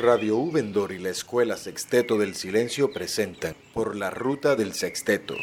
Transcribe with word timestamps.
Radio 0.00 0.38
Ubendor 0.38 0.92
y 0.92 0.98
la 0.98 1.10
Escuela 1.10 1.58
Sexteto 1.58 2.16
del 2.16 2.34
Silencio 2.34 2.90
presentan 2.90 3.54
Por 3.74 3.94
la 3.96 4.08
Ruta 4.08 4.56
del 4.56 4.72
Sexteto. 4.72 5.34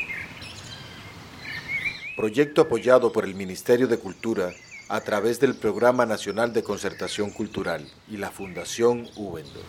Proyecto 2.16 2.62
apoyado 2.62 3.12
por 3.12 3.24
el 3.24 3.36
Ministerio 3.36 3.88
de 3.88 4.00
Cultura 4.00 4.52
a 4.90 5.02
través 5.02 5.40
del 5.40 5.56
Programa 5.56 6.08
Nacional 6.08 6.54
de 6.54 6.64
Concertación 6.64 7.30
Cultural 7.30 7.88
y 8.10 8.18
la 8.18 8.32
Fundación 8.32 9.08
Ubendor. 9.16 9.64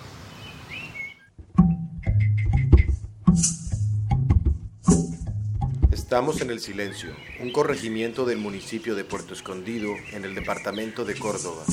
Estamos 5.92 6.40
en 6.40 6.50
el 6.50 6.60
Silencio, 6.60 7.10
un 7.42 7.52
corregimiento 7.52 8.24
del 8.24 8.38
municipio 8.38 8.94
de 8.94 9.04
Puerto 9.04 9.34
Escondido 9.34 9.90
en 10.12 10.24
el 10.24 10.34
departamento 10.34 11.04
de 11.04 11.14
Córdoba 11.18 11.64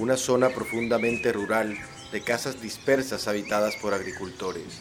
una 0.00 0.16
zona 0.16 0.48
profundamente 0.48 1.30
rural 1.30 1.76
de 2.10 2.22
casas 2.22 2.62
dispersas 2.62 3.28
habitadas 3.28 3.76
por 3.76 3.92
agricultores. 3.92 4.80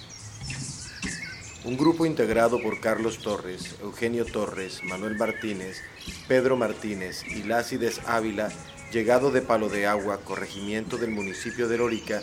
Un 1.66 1.77
grupo 1.77 2.05
integrado 2.05 2.62
por 2.62 2.80
Carlos 2.80 3.20
Torres, 3.20 3.76
Eugenio 3.82 4.26
Torres, 4.26 4.82
Manuel 4.86 5.18
Martínez, 5.18 5.82
Pedro 6.30 6.55
Martínez 6.55 7.26
y 7.27 7.44
Lácides 7.44 8.00
Ávila, 8.08 8.50
llegado 8.94 9.30
de 9.30 9.41
Palo 9.41 9.68
de 9.68 9.88
Agua, 9.88 10.22
corregimiento 10.24 10.98
del 10.98 11.12
municipio 11.12 11.68
de 11.68 11.80
Lorica, 11.80 12.22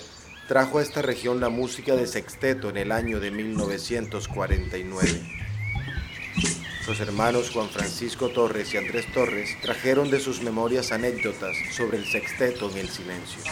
trajo 0.48 0.78
a 0.78 0.82
esta 0.82 1.02
región 1.02 1.38
la 1.38 1.50
música 1.50 1.96
de 1.96 2.06
sexteto 2.06 2.70
en 2.70 2.78
el 2.78 2.92
año 2.92 3.20
de 3.20 3.30
1949. 3.30 5.45
Los 6.86 7.00
hermanos 7.00 7.50
Juan 7.50 7.68
Francisco 7.68 8.28
Torres 8.28 8.72
y 8.72 8.76
Andrés 8.76 9.12
Torres 9.12 9.56
trajeron 9.60 10.08
de 10.08 10.20
sus 10.20 10.40
memorias 10.42 10.92
anécdotas 10.92 11.56
sobre 11.76 11.98
el 11.98 12.06
sexteto 12.06 12.70
en 12.70 12.78
el 12.78 12.88
silencio. 12.88 13.42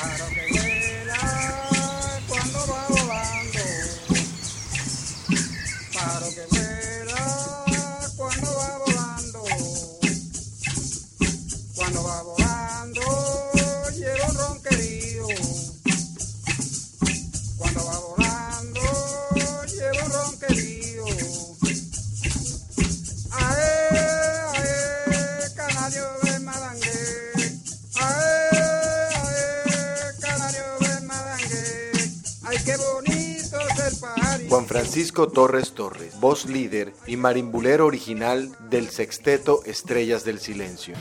Francisco 34.94 35.26
Torres 35.26 35.72
Torres, 35.72 36.20
voz 36.20 36.46
líder 36.46 36.92
y 37.08 37.16
marimbulero 37.16 37.84
original 37.84 38.52
del 38.70 38.90
sexteto 38.90 39.60
Estrellas 39.66 40.24
del 40.24 40.38
Silencio. 40.38 40.94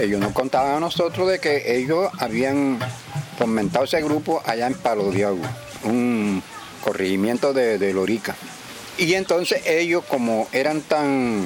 Ellos 0.00 0.18
nos 0.20 0.32
contaban 0.32 0.76
a 0.76 0.80
nosotros 0.80 1.28
de 1.28 1.38
que 1.38 1.76
ellos 1.76 2.08
habían 2.18 2.78
fomentado 3.36 3.84
ese 3.84 4.00
grupo 4.00 4.40
allá 4.46 4.66
en 4.68 4.72
Palo 4.72 5.10
de 5.10 5.26
Agua, 5.26 5.54
un 5.84 6.42
corregimiento 6.82 7.52
de, 7.52 7.76
de 7.76 7.92
Lorica. 7.92 8.34
Y 8.96 9.12
entonces 9.12 9.60
ellos 9.66 10.02
como 10.08 10.48
eran 10.52 10.80
tan 10.80 11.44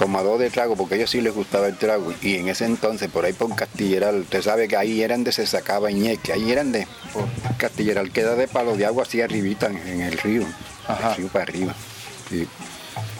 tomador 0.00 0.38
de 0.38 0.48
trago, 0.48 0.76
porque 0.76 0.94
a 0.94 0.96
ellos 0.96 1.10
sí 1.10 1.20
les 1.20 1.34
gustaba 1.34 1.68
el 1.68 1.76
trago. 1.76 2.14
Y 2.22 2.36
en 2.36 2.48
ese 2.48 2.64
entonces, 2.64 3.10
por 3.10 3.26
ahí 3.26 3.34
por 3.34 3.54
Castilleral, 3.54 4.20
usted 4.22 4.40
sabe 4.40 4.66
que 4.66 4.76
ahí 4.78 5.02
eran 5.02 5.24
de 5.24 5.30
se 5.30 5.46
sacaba 5.46 5.90
ñeque, 5.90 6.32
ahí 6.32 6.50
eran 6.50 6.72
de 6.72 6.88
por 7.12 7.28
Castilleral, 7.58 8.10
queda 8.10 8.34
de 8.34 8.48
palo 8.48 8.76
de 8.78 8.86
agua 8.86 9.02
así 9.02 9.20
arribita 9.20 9.66
en, 9.66 10.00
el 10.00 10.16
río, 10.16 10.46
Ajá. 10.86 11.16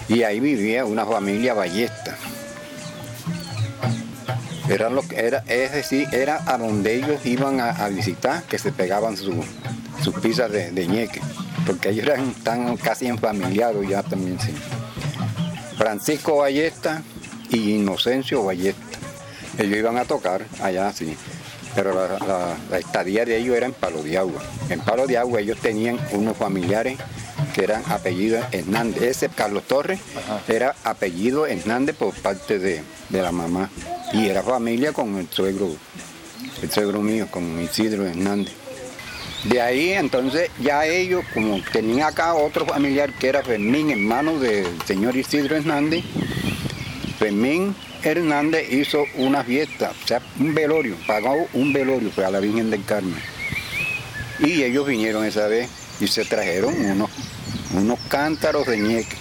Y 0.08 0.22
ahí 0.22 0.40
vivía 0.40 0.84
una 0.84 1.06
familia 1.06 1.54
ballesta. 1.54 2.16
Era 4.68 4.88
lo 4.88 5.02
era, 5.10 5.42
es 5.48 5.72
decir, 5.72 6.06
era 6.12 6.42
a 6.46 6.56
donde 6.56 6.94
ellos 6.94 7.26
iban 7.26 7.60
a, 7.60 7.88
visitar, 7.88 8.44
que 8.44 8.58
se 8.58 8.70
pegaban 8.70 9.16
sus 9.16 10.14
pizzas 10.22 10.50
de, 10.52 10.70
de 10.70 10.86
ñeque, 10.86 11.20
porque 11.66 11.90
ellos 11.90 12.06
eran 12.06 12.76
casi 12.76 13.08
enfamiliados 13.08 13.86
ya 13.88 14.02
también, 14.02 14.38
sí. 14.38 14.54
Francisco 15.76 16.36
Ballesta 16.36 17.02
y 17.48 17.76
Inocencio 17.76 18.44
Ballesta. 18.44 18.82
Ellos 19.58 19.78
iban 19.78 19.96
a 19.96 20.04
tocar 20.04 20.44
allá, 20.62 20.92
sí. 20.92 21.16
Pero 21.74 21.94
la, 21.94 22.78
estadía 22.78 23.24
de 23.24 23.36
ellos 23.36 23.56
era 23.56 23.66
en 23.66 23.72
Palo 23.72 24.02
de 24.02 24.18
Agua. 24.18 24.42
En 24.68 24.80
Palo 24.80 25.06
de 25.06 25.16
Agua 25.16 25.40
ellos 25.40 25.58
tenían 25.58 25.98
unos 26.12 26.36
familiares 26.36 26.98
que 27.52 27.64
eran 27.64 27.82
apellido 27.88 28.40
Hernández. 28.52 29.02
Ese 29.02 29.28
Carlos 29.28 29.64
Torres 29.64 30.00
era 30.48 30.74
apellido 30.84 31.46
Hernández 31.46 31.96
por 31.96 32.14
parte 32.14 32.58
de, 32.58 32.82
de, 33.08 33.22
la 33.22 33.32
mamá. 33.32 33.70
Y 34.12 34.26
era 34.28 34.42
familia 34.42 34.92
con 34.92 35.16
el 35.16 35.28
suegro, 35.28 35.74
el 36.62 36.70
suegro 36.70 37.00
mío, 37.00 37.28
con 37.30 37.60
Isidro 37.60 38.06
Hernández. 38.06 38.54
De 39.44 39.60
ahí 39.60 39.92
entonces 39.92 40.50
ya 40.60 40.84
ellos, 40.84 41.24
como 41.32 41.60
tenían 41.72 42.08
acá 42.08 42.34
otro 42.34 42.66
familiar 42.66 43.12
que 43.14 43.28
era 43.28 43.42
Fermín, 43.42 43.90
hermano 43.90 44.38
del 44.38 44.66
señor 44.86 45.16
Isidro 45.16 45.56
Hernández, 45.56 46.04
Fermín 47.18 47.74
Hernández 48.02 48.70
hizo 48.72 49.04
una 49.16 49.42
fiesta, 49.44 49.92
o 49.92 50.06
sea, 50.06 50.20
un 50.38 50.54
velorio, 50.54 50.96
pagó 51.06 51.46
un 51.54 51.72
velorio 51.72 52.10
a 52.24 52.30
la 52.30 52.40
Virgen 52.40 52.70
del 52.70 52.84
Carmen. 52.84 53.20
Y 54.40 54.62
ellos 54.62 54.86
vinieron 54.86 55.24
esa 55.24 55.46
vez 55.46 55.68
y 56.00 56.06
se 56.06 56.24
trajeron 56.24 56.74
unos, 56.74 57.10
unos 57.74 57.98
cántaros 58.08 58.66
de 58.66 58.78
ñeque. 58.78 59.16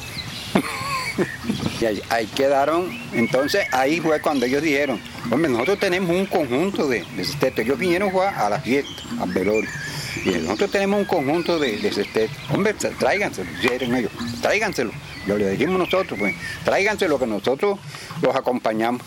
y 1.82 1.86
ahí, 1.86 2.28
quedaron, 2.36 2.90
entonces 3.14 3.66
ahí 3.72 4.00
fue 4.00 4.22
cuando 4.22 4.46
ellos 4.46 4.62
dijeron, 4.62 5.00
hombre, 5.32 5.52
nosotros 5.52 5.80
tenemos 5.80 6.10
un 6.10 6.26
conjunto 6.26 6.88
de, 6.88 7.06
de 7.16 7.54
Ellos 7.62 7.78
vinieron 7.78 8.12
a 8.18 8.50
la 8.50 8.60
fiesta, 8.60 9.02
al 9.20 9.32
velorio. 9.32 9.70
Y 10.26 10.32
nosotros 10.32 10.72
tenemos 10.72 11.00
un 11.00 11.06
conjunto 11.06 11.60
de, 11.60 11.78
de 11.78 12.30
Hombre, 12.54 12.74
tráiganselo, 12.74 13.50
dijeron 13.62 13.96
ellos, 13.96 14.12
tráiganselo. 14.42 14.92
Lo 15.28 15.38
le 15.38 15.52
dijimos 15.52 15.78
nosotros, 15.78 16.18
pues, 16.18 16.36
tráiganselo 16.64 17.20
que 17.20 17.28
nosotros 17.28 17.80
los 18.22 18.36
acompañamos. 18.36 19.02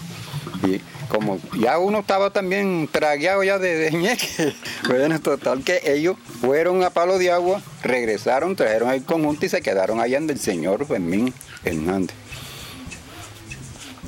Y 0.66 0.80
como 1.12 1.38
ya 1.60 1.78
uno 1.78 1.98
estaba 1.98 2.30
también 2.30 2.88
tragueado 2.90 3.44
ya 3.44 3.58
de, 3.58 3.76
de 3.76 3.90
ñeque, 3.90 4.54
bueno, 4.88 5.20
total 5.20 5.62
que 5.62 5.82
ellos 5.84 6.16
fueron 6.40 6.82
a 6.82 6.88
Palo 6.88 7.18
de 7.18 7.30
Agua, 7.30 7.60
regresaron, 7.82 8.56
trajeron 8.56 8.90
el 8.92 9.04
conjunto 9.04 9.44
y 9.44 9.50
se 9.50 9.60
quedaron 9.60 10.00
allá 10.00 10.16
en 10.16 10.30
el 10.30 10.40
señor 10.40 10.86
Fermín 10.86 11.34
Hernández. 11.64 12.16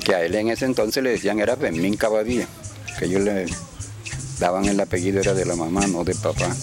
Que 0.03 0.15
a 0.15 0.23
él 0.23 0.33
en 0.33 0.49
ese 0.49 0.65
entonces 0.65 1.03
le 1.03 1.11
decían 1.11 1.39
era 1.39 1.55
Fermín 1.55 1.95
Cabadía, 1.95 2.47
que 2.97 3.05
ellos 3.05 3.21
le 3.21 3.45
daban 4.39 4.65
el 4.65 4.79
apellido 4.79 5.21
era 5.21 5.35
de 5.35 5.45
la 5.45 5.55
mamá, 5.55 5.85
no 5.85 6.03
de 6.03 6.15
papá. 6.15 6.55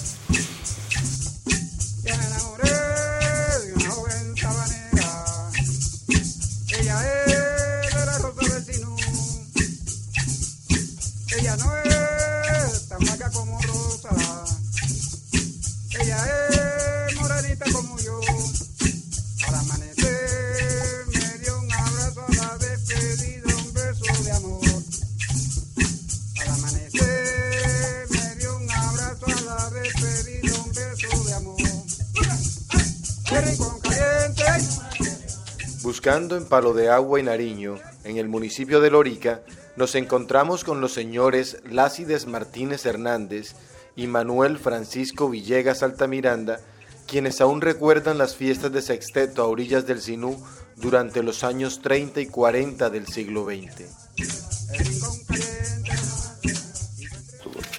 En 36.15 36.45
Palo 36.45 36.75
de 36.75 36.91
Agua 36.91 37.21
y 37.21 37.23
Nariño, 37.23 37.77
en 38.05 38.19
el 38.19 38.29
municipio 38.29 38.83
de 38.83 38.91
Lorica, 38.91 39.41
nos 39.77 39.95
encontramos 39.95 40.63
con 40.63 40.83
los 40.83 40.93
señores 40.93 41.63
Lácides 41.65 42.27
Martínez 42.27 42.85
Hernández 42.85 43.55
y 43.97 44.09
Manuel 44.09 44.59
Francisco 44.59 45.31
Villegas 45.31 45.83
Altamiranda, 45.83 46.61
quienes 47.07 47.41
aún 47.41 47.63
recuerdan 47.63 48.19
las 48.19 48.37
fiestas 48.37 48.73
de 48.73 48.83
sexteto 48.83 49.41
a 49.41 49.47
orillas 49.47 49.87
del 49.87 50.03
Sinú 50.03 50.37
durante 50.77 51.23
los 51.23 51.45
años 51.45 51.81
30 51.81 52.21
y 52.21 52.27
40 52.27 52.91
del 52.91 53.07
siglo 53.07 53.47
XX. 53.47 53.87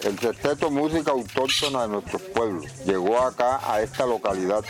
El 0.06 0.20
sexteto 0.20 0.72
música 0.72 1.12
autóctona 1.12 1.84
de 1.84 1.88
nuestros 1.88 2.22
pueblos 2.24 2.66
llegó 2.84 3.20
acá 3.20 3.60
a 3.72 3.84
esta 3.84 4.08
localidad 4.08 4.66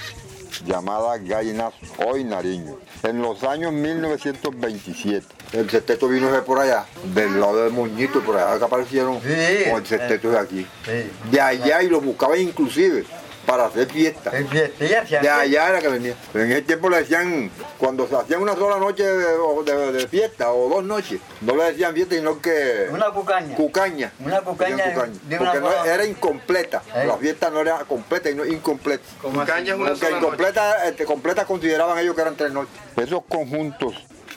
llamada 0.65 1.17
Gallinas 1.17 1.73
Hoy 2.05 2.23
Nariño. 2.23 2.77
En 3.03 3.21
los 3.21 3.43
años 3.43 3.71
1927, 3.73 5.25
el 5.53 5.69
sexteto 5.69 6.07
vino 6.07 6.31
de 6.31 6.41
por 6.41 6.59
allá, 6.59 6.85
del 7.13 7.39
lado 7.39 7.63
del 7.63 7.73
Moñito, 7.73 8.21
por 8.21 8.37
allá 8.37 8.57
que 8.57 8.65
aparecieron 8.65 9.19
Sí. 9.21 9.69
con 9.69 9.81
el 9.81 9.85
sexteto 9.85 10.31
de 10.31 10.39
aquí. 10.39 10.67
Sí. 10.85 11.11
De 11.31 11.41
allá 11.41 11.83
y 11.83 11.89
lo 11.89 12.01
buscaban 12.01 12.39
inclusive 12.39 13.05
para 13.45 13.65
hacer 13.65 13.87
fiesta. 13.89 14.31
De 14.31 15.29
allá 15.29 15.69
era 15.69 15.79
que 15.79 15.87
venía. 15.89 16.15
En 16.33 16.51
ese 16.51 16.61
tiempo 16.63 16.89
le 16.89 16.97
decían, 16.99 17.51
cuando 17.77 18.07
se 18.07 18.15
hacían 18.15 18.41
una 18.41 18.55
sola 18.55 18.77
noche 18.77 19.03
de, 19.03 19.25
de- 19.65 19.91
de 19.91 20.07
fiesta 20.07 20.51
o 20.51 20.69
dos 20.69 20.83
noches, 20.83 21.19
no 21.41 21.55
le 21.55 21.65
decían 21.65 21.93
fiesta, 21.93 22.15
sino 22.15 22.39
que 22.41 22.87
Una 22.91 23.11
cucaña. 23.11 23.55
cucaña. 23.55 24.11
Una 24.19 24.41
cucaña 24.41 24.85
Decían 24.85 25.19
de 25.23 25.39
una 25.39 25.51
Porque 25.51 25.59
no, 25.67 25.85
era 25.85 26.05
incompleta. 26.05 26.81
Eh. 26.95 27.05
La 27.07 27.17
fiesta 27.17 27.49
no 27.49 27.59
era 27.61 27.79
completa, 27.79 28.29
sino 28.29 28.45
incompleta. 28.45 29.03
Como 29.21 29.41
así. 29.41 29.51
Caña 29.51 29.73
es 29.73 29.79
una 29.79 29.89
Porque 29.89 29.99
sola 30.05 30.11
noche. 30.11 30.25
incompleta, 30.25 30.87
este, 30.87 31.05
completa 31.05 31.45
consideraban 31.45 31.97
ellos 31.99 32.15
que 32.15 32.21
eran 32.21 32.35
tres 32.35 32.51
noches. 32.51 32.73
Esos 32.95 33.23
conjuntos 33.27 33.93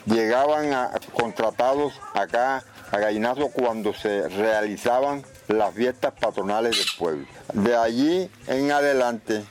llegaban 0.07 0.73
a, 0.73 0.91
contratados 1.13 1.93
acá 2.15 2.63
a 2.91 2.99
Gallinazo 2.99 3.49
cuando 3.49 3.93
se 3.95 4.29
realizaban 4.29 5.25
las 5.49 5.75
fiestas 5.75 6.13
patronales 6.21 6.77
del 6.79 6.87
pueblo. 6.99 7.27
De 7.53 7.77
allí 7.77 8.31
en 8.47 8.71
adelante, 8.71 9.45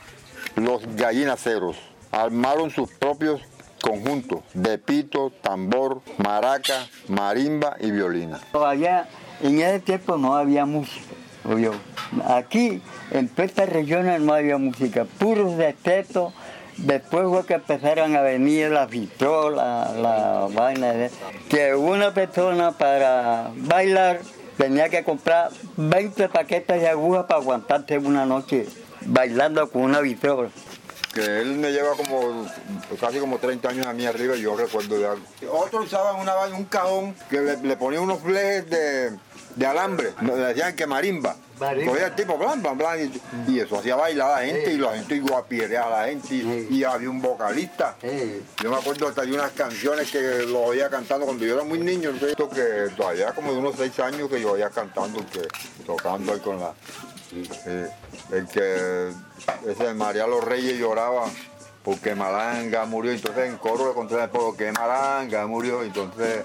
los 0.56 0.82
gallinaceros 0.96 1.78
armaron 2.12 2.70
sus 2.70 2.92
propios 2.92 3.42
conjuntos 3.82 4.40
de 4.54 4.78
pito, 4.78 5.32
tambor, 5.42 6.02
maraca, 6.18 6.88
marimba 7.08 7.76
y 7.80 7.92
violina. 7.92 8.40
Todavía 8.52 9.08
en 9.42 9.60
ese 9.60 9.80
tiempo 9.80 10.18
no 10.18 10.36
había 10.36 10.66
música. 10.66 11.06
obvio. 11.44 11.74
Aquí, 12.28 12.82
en 13.12 13.30
estas 13.38 13.70
regiones 13.70 14.22
no 14.22 14.34
había 14.34 14.58
música, 14.58 15.06
puros 15.20 15.58
de 15.58 15.74
teto. 15.74 16.34
Después 16.78 17.28
fue 17.30 17.46
que 17.46 17.54
empezaron 17.54 18.16
a 18.16 18.22
venir 18.22 18.70
las 18.70 18.90
vitrolas, 18.90 19.96
la 19.96 20.48
vaina. 20.54 20.94
Que 21.50 21.74
una 21.74 22.14
persona 22.14 22.72
para 22.72 23.52
bailar 23.56 24.20
tenía 24.58 24.90
que 24.90 25.04
comprar 25.04 25.52
20 25.78 26.30
paquetes 26.30 26.82
de 26.82 26.88
agujas 26.90 27.26
para 27.26 27.40
aguantarse 27.40 27.98
una 27.98 28.26
noche 28.26 28.68
bailando 29.06 29.70
con 29.70 29.84
una 29.84 30.00
vitrola. 30.02 30.50
que 31.14 31.24
él 31.42 31.56
me 31.56 31.72
lleva 31.72 31.96
como 31.96 32.46
casi 33.00 33.20
como 33.20 33.38
30 33.38 33.70
años 33.70 33.88
a 33.88 33.94
mí 33.94 34.06
arriba 34.06 34.36
y 34.36 34.42
yo 34.42 34.56
recuerdo 34.56 34.98
de 35.00 35.08
algo. 35.08 35.26
Otros 35.52 35.86
usaban 35.86 36.20
una, 36.20 36.36
un 36.58 36.66
cajón 36.66 37.16
que 37.30 37.40
le, 37.42 37.58
le 37.58 37.78
ponían 37.78 38.04
unos 38.04 38.20
flejes 38.22 38.70
de, 38.70 39.18
de 39.56 39.66
alambre, 39.66 40.14
le 40.22 40.36
decían 40.36 40.76
que 40.76 40.86
marimba. 40.88 41.36
Marimba. 41.60 41.92
Cogía 41.92 42.08
el 42.08 42.16
tipo, 42.16 42.38
blan, 42.38 42.62
blan, 42.62 42.78
blan, 42.78 43.00
y, 43.48 43.52
y 43.52 43.60
eso 43.60 43.78
hacía 43.80 43.96
bailar 43.96 44.32
a 44.32 44.40
la 44.42 44.46
gente 44.46 44.74
y 44.74 44.78
la 44.78 44.94
gente 44.96 45.20
guapiereaba 45.20 46.00
a 46.00 46.02
la 46.04 46.08
gente 46.10 46.36
y, 46.36 46.42
Sí. 46.42 46.68
y 46.72 46.84
había 46.84 47.10
un 47.10 47.22
vocalista. 47.22 47.96
Yo 48.62 48.70
me 48.70 48.78
acuerdo 48.78 49.08
hasta 49.08 49.22
de 49.24 49.34
unas 49.34 49.52
canciones 49.52 50.12
que 50.12 50.20
lo 50.48 50.62
oía 50.62 50.90
cantando 50.90 51.26
cuando 51.26 51.46
yo 51.46 51.56
era 51.56 51.64
muy 51.64 51.80
niño, 51.80 52.10
entonces, 52.10 52.32
esto 52.32 52.50
que 52.50 52.94
todavía 52.96 53.32
como 53.34 53.52
de 53.52 53.58
unos 53.60 53.76
seis 53.78 53.98
años 54.00 54.30
que 54.30 54.42
yo 54.42 54.52
oía 54.52 54.70
cantando, 54.70 55.26
que, 55.32 55.48
tocando 55.86 56.34
ahí 56.34 56.40
con 56.40 56.60
la... 56.60 56.74
eh, 57.34 57.90
el 58.32 58.48
que 58.48 59.12
ese 59.70 59.94
María 59.94 60.26
los 60.28 60.44
Reyes 60.44 60.78
lloraba 60.80 61.26
porque 61.84 62.16
Malanga 62.16 62.86
murió, 62.86 63.12
entonces 63.12 63.48
en 63.48 63.58
coro 63.58 63.88
le 63.90 63.94
conté 63.94 64.16
porque 64.30 64.72
Malanga 64.72 65.46
murió, 65.46 65.84
entonces 65.84 66.44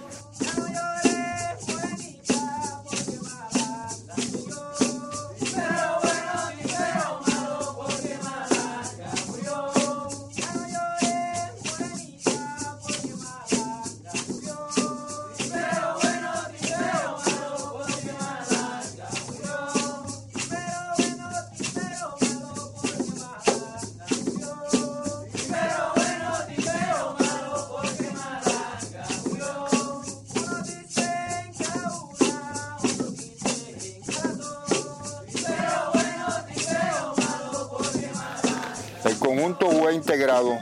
integrado 40.00 40.58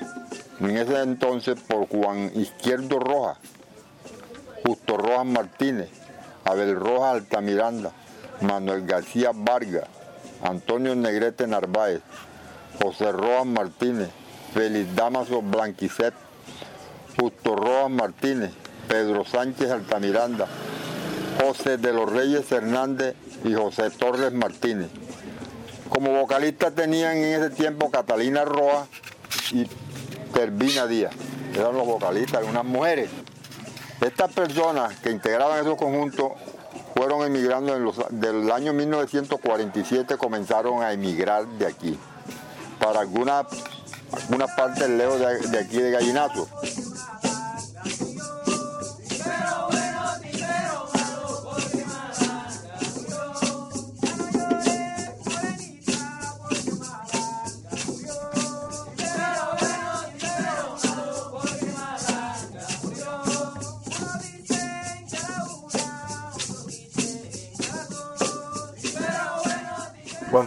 en 0.59 0.77
ese 0.77 1.01
entonces 1.01 1.61
por 1.61 1.89
Juan 1.89 2.33
Izquierdo 2.35 2.99
Rojas, 2.99 3.39
Justo 4.65 4.97
Rojas 4.97 5.27
Martínez, 5.27 5.91
Abel 6.45 6.75
Rojas 6.75 7.13
Altamiranda, 7.13 7.93
Manuel 8.41 8.85
García 8.85 9.31
Vargas, 9.33 9.85
Antonio 10.43 10.97
Negrete 10.97 11.47
Narváez, 11.47 12.01
José 12.83 13.13
Rojas 13.13 13.47
Martínez, 13.47 14.09
Félix 14.53 14.93
Damaso 14.97 15.41
Blanquicet, 15.41 16.15
Justo 17.17 17.55
Rojas 17.55 17.91
Martínez, 17.91 18.51
Pedro 18.89 19.25
Sánchez 19.25 19.71
Altamiranda, 19.71 20.49
José 21.41 21.79
de 21.79 21.93
los 21.93 22.11
Reyes 22.11 22.51
Hernández 22.51 23.15
y 23.45 23.55
José 23.55 23.91
Torres 23.91 24.33
Martínez. 24.33 24.89
Como 25.89 26.13
vocalista 26.13 26.73
tenían 26.73 27.17
en 27.19 27.41
ese 27.41 27.51
tiempo 27.51 27.93
Catalina 27.93 28.45
Roa 28.45 28.89
y 29.53 29.67
Tervina 30.33 30.87
Díaz. 30.87 31.13
Eran 31.55 31.75
los 31.75 31.87
vocalistas, 31.87 32.45
unas 32.45 32.65
mujeres. 32.65 33.11
Estas 34.01 34.33
personas 34.33 34.97
que 34.99 35.11
integraban 35.11 35.61
esos 35.61 35.77
conjuntos 35.77 36.33
fueron 36.95 37.23
emigrando 37.25 37.77
en 37.77 37.85
los, 37.85 37.97
del 38.11 38.51
año 38.51 38.73
1947, 38.73 40.17
comenzaron 40.17 40.83
a 40.83 40.93
emigrar 40.93 41.47
de 41.47 41.67
aquí. 41.67 41.99
Para 42.79 43.01
alguna, 43.01 43.47
alguna 44.13 44.47
parte 44.47 44.89
leo 44.89 45.19
de, 45.19 45.39
de 45.49 45.59
aquí 45.59 45.79
de 45.79 45.91
Gallinazo. 45.91 46.49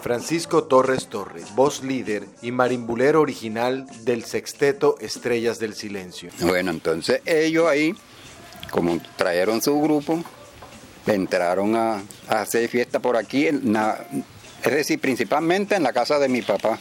Francisco 0.02 0.64
Torres 0.64 1.08
Torres, 1.08 1.54
voz 1.56 1.84
líder 1.84 2.26
y 2.42 2.52
marimbulero 2.52 3.22
original 3.22 3.86
del 4.04 4.26
sexteto 4.26 4.96
Estrellas 5.00 5.60
del 5.60 5.76
Silencio. 5.76 6.30
Bueno, 6.42 6.72
entonces 6.72 7.22
ellos 7.26 7.68
ahí, 7.68 7.94
como 8.72 9.00
trajeron 9.16 9.62
su 9.62 9.80
grupo, 9.80 10.24
entraron 11.06 11.76
a, 11.76 12.02
a 12.28 12.42
hacer 12.42 12.68
fiesta 12.68 13.00
por 13.00 13.16
aquí, 13.16 13.48
en 13.48 13.74
la- 13.74 14.06
es 14.64 14.72
decir, 14.72 15.00
principalmente 15.00 15.76
en 15.76 15.84
la 15.84 15.94
casa 15.94 16.18
de 16.20 16.30
mi 16.30 16.42
papá, 16.42 16.80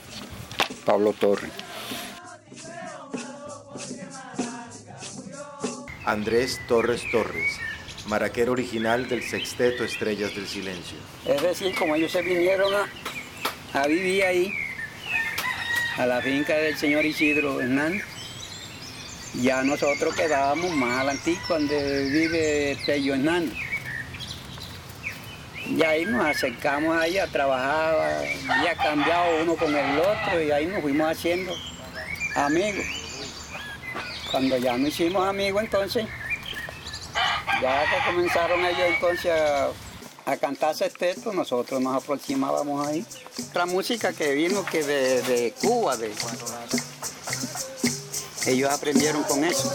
Pablo 0.84 1.12
Torres. 1.12 1.50
Andrés 6.06 6.58
Torres 6.66 7.02
Torres, 7.12 7.58
maraquero 8.06 8.52
original 8.52 9.08
del 9.08 9.22
sexteto 9.22 9.84
Estrellas 9.84 10.34
del 10.34 10.46
Silencio. 10.48 10.96
Es 11.26 11.42
decir, 11.42 11.74
como 11.78 11.94
ellos 11.94 12.10
se 12.10 12.22
vinieron 12.22 12.74
a, 12.74 12.86
a 13.72 13.86
vivir 13.86 14.24
ahí, 14.24 14.52
a 15.96 16.06
la 16.06 16.20
finca 16.20 16.54
del 16.54 16.76
señor 16.76 17.04
Isidro 17.04 17.60
Hernández, 17.60 18.04
ya 19.42 19.62
nosotros 19.62 20.14
quedábamos 20.14 20.70
más 20.72 21.06
antiguo 21.06 21.40
donde 21.48 22.10
vive 22.10 22.76
Tello 22.84 23.14
Hernández. 23.14 23.56
Y 25.66 25.82
ahí 25.84 26.04
nos 26.04 26.26
acercamos 26.26 26.96
ahí 26.96 27.16
a 27.18 27.28
trabajar, 27.28 28.24
ya 28.64 28.74
cambiado 28.74 29.42
uno 29.42 29.54
con 29.54 29.74
el 29.74 29.98
otro 30.00 30.42
y 30.42 30.50
ahí 30.50 30.66
nos 30.66 30.80
fuimos 30.80 31.08
haciendo 31.08 31.54
amigos. 32.34 32.84
Cuando 34.32 34.56
ya 34.56 34.76
nos 34.76 34.88
hicimos 34.88 35.28
amigos 35.28 35.62
entonces, 35.62 36.06
ya 37.62 37.84
que 37.84 38.10
comenzaron 38.10 38.64
ellos 38.64 38.88
entonces 38.94 39.30
a, 39.30 39.68
a 40.30 40.36
cantar 40.36 40.74
sexteto, 40.74 41.32
nosotros 41.32 41.80
nos 41.80 42.02
aproximábamos 42.02 42.86
ahí. 42.86 43.04
La 43.54 43.66
música 43.66 44.12
que 44.12 44.34
vino 44.34 44.64
que 44.64 44.82
de, 44.82 45.22
de 45.22 45.52
Cuba, 45.60 45.96
de, 45.96 46.12
ellos 48.46 48.70
aprendieron 48.70 49.22
con 49.24 49.44
eso. 49.44 49.70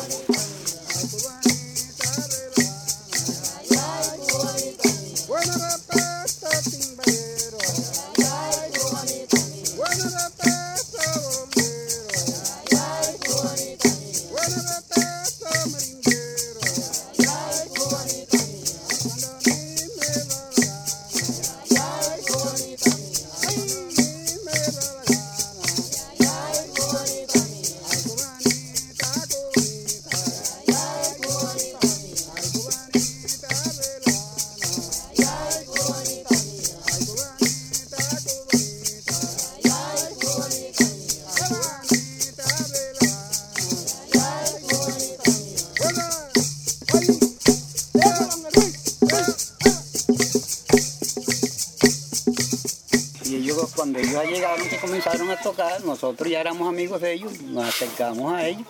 Tocar, 55.45 55.83
nosotros 55.83 56.27
ya 56.27 56.39
éramos 56.39 56.67
amigos 56.67 56.99
de 57.01 57.13
ellos, 57.13 57.39
nos 57.41 57.65
acercamos 57.65 58.33
a 58.33 58.47
ellos, 58.47 58.65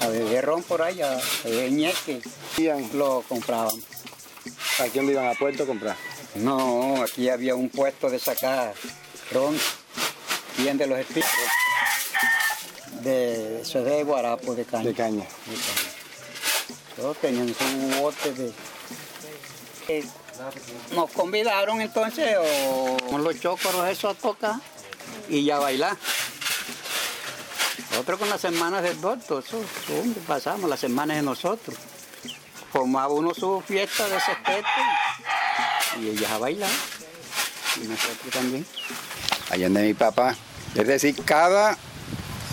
a 0.00 0.08
beber 0.08 0.44
ron 0.44 0.62
por 0.62 0.82
allá, 0.82 1.16
a 1.16 1.48
beber 1.48 1.72
ñeque, 1.72 2.20
lo 2.92 3.22
compraban. 3.26 3.72
¿A 4.78 4.84
quién 4.92 5.06
le 5.06 5.12
iban 5.12 5.26
a 5.26 5.32
Puerto 5.32 5.62
a 5.62 5.66
comprar? 5.66 5.96
No, 6.34 7.02
aquí 7.02 7.30
había 7.30 7.54
un 7.54 7.70
puesto 7.70 8.10
de 8.10 8.18
sacar 8.18 8.74
ron, 9.32 9.58
bien 10.58 10.76
de 10.76 10.86
los 10.86 10.98
espíritus, 10.98 11.30
de, 13.00 13.62
eso 13.62 13.82
de 13.82 14.04
guarapo, 14.04 14.54
de 14.54 14.66
caña. 14.66 14.84
De 14.84 14.92
caña. 14.92 15.24
Todos 16.94 17.16
tenían 17.22 17.54
su 17.54 18.00
bote 18.02 18.32
de... 18.34 18.52
Eh, 19.88 20.04
Nos 20.94 21.10
convidaron 21.12 21.80
entonces 21.80 22.36
o, 22.38 22.98
con 23.08 23.24
los 23.24 23.40
chocoros 23.40 23.88
eso 23.88 24.10
a 24.10 24.14
tocar 24.14 24.56
y 25.28 25.44
ya 25.44 25.58
bailar. 25.58 25.96
Otro 27.98 28.18
con 28.18 28.28
las 28.28 28.44
hermanas 28.44 28.82
del 28.82 29.00
doctor, 29.00 29.42
eso, 29.46 29.58
pasamos 30.26 30.68
las 30.68 30.82
hermanas 30.84 31.16
de 31.16 31.22
nosotros. 31.22 31.76
Formaba 32.72 33.08
uno 33.08 33.32
su 33.32 33.62
fiesta 33.66 34.06
de 34.08 34.16
ese 34.16 34.32
y 36.00 36.08
ellas 36.08 36.30
a 36.30 36.38
bailar. 36.38 36.70
Y 37.76 37.86
nosotros 37.86 38.32
también. 38.32 38.66
allá 39.50 39.68
de 39.68 39.82
mi 39.82 39.94
papá. 39.94 40.34
Es 40.74 40.86
decir, 40.86 41.16
cada, 41.24 41.76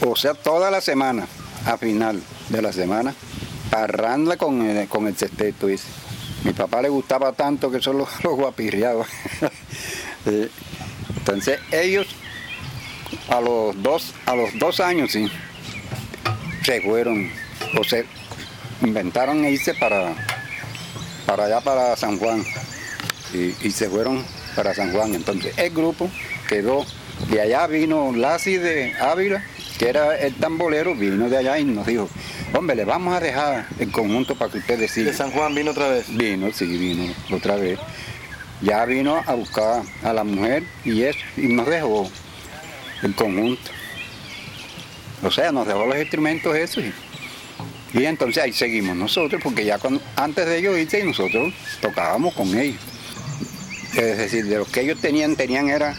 o 0.05 0.15
sea, 0.15 0.33
toda 0.33 0.71
la 0.71 0.79
semana, 0.79 1.27
a 1.65 1.77
final 1.77 2.21
de 2.49 2.61
la 2.61 2.71
semana, 2.71 3.13
parranda 3.69 4.37
con 4.37 4.61
el, 4.61 4.87
con 4.87 5.07
el 5.07 5.17
sexteto. 5.17 5.67
Mi 6.45 6.53
papá 6.53 6.81
le 6.81 6.89
gustaba 6.89 7.33
tanto 7.33 7.69
que 7.69 7.81
solo 7.81 8.07
lo 8.23 8.31
guapirreaba. 8.35 9.05
Sí. 10.23 10.49
Entonces 11.17 11.59
ellos 11.69 12.07
a 13.29 13.41
los 13.41 13.81
dos, 13.81 14.13
a 14.25 14.35
los 14.35 14.57
dos 14.59 14.79
años 14.79 15.11
sí, 15.11 15.29
se 16.63 16.81
fueron, 16.81 17.29
o 17.79 17.83
se 17.83 18.05
inventaron 18.81 19.45
irse 19.45 19.73
para, 19.73 20.13
para 21.25 21.45
allá 21.45 21.61
para 21.61 21.95
San 21.95 22.17
Juan. 22.17 22.43
Y, 23.33 23.55
y 23.67 23.71
se 23.71 23.89
fueron 23.89 24.23
para 24.55 24.75
San 24.75 24.91
Juan. 24.91 25.15
Entonces 25.15 25.57
el 25.57 25.71
grupo 25.71 26.09
quedó, 26.47 26.85
de 27.29 27.41
allá 27.41 27.65
vino 27.67 28.11
Lassi 28.15 28.57
de 28.57 28.93
Ávila, 28.99 29.43
que 29.79 29.89
era 29.89 30.17
el 30.19 30.35
tambolero, 30.35 30.93
vino 30.93 31.29
de 31.29 31.37
allá 31.37 31.57
y 31.57 31.65
nos 31.65 31.87
dijo, 31.87 32.07
hombre, 32.53 32.75
le 32.75 32.85
vamos 32.85 33.15
a 33.15 33.19
dejar 33.19 33.65
el 33.79 33.91
conjunto 33.91 34.35
para 34.35 34.51
que 34.51 34.59
ustedes 34.59 34.81
¿De 34.81 34.87
sigan. 34.87 35.13
San 35.15 35.31
Juan 35.31 35.55
vino 35.55 35.71
otra 35.71 35.89
vez? 35.89 36.05
Vino, 36.15 36.51
sí, 36.53 36.65
vino 36.65 37.11
otra 37.31 37.55
vez. 37.55 37.79
Ya 38.61 38.85
vino 38.85 39.21
a 39.25 39.33
buscar 39.33 39.81
a 40.03 40.13
la 40.13 40.23
mujer 40.23 40.63
y 40.85 41.01
eso, 41.03 41.19
y 41.35 41.47
nos 41.47 41.67
dejó 41.67 42.09
el 43.03 43.15
conjunto. 43.15 43.71
O 45.23 45.31
sea, 45.31 45.51
nos 45.51 45.67
dejó 45.67 45.85
los 45.85 45.97
instrumentos 45.97 46.55
esos. 46.55 46.83
Y, 46.83 47.99
y 47.99 48.05
entonces 48.05 48.43
ahí 48.43 48.53
seguimos 48.53 48.95
nosotros, 48.95 49.41
porque 49.43 49.65
ya 49.65 49.77
cuando, 49.77 50.01
antes 50.15 50.45
de 50.45 50.57
ellos 50.57 50.77
irse, 50.77 51.03
nosotros 51.03 51.53
tocábamos 51.81 52.33
con 52.33 52.57
ellos. 52.57 52.81
Es 53.95 54.17
decir, 54.17 54.45
de 54.45 54.57
lo 54.57 54.65
que 54.65 54.81
ellos 54.81 54.99
tenían, 54.99 55.35
tenían 55.35 55.69
era 55.69 55.95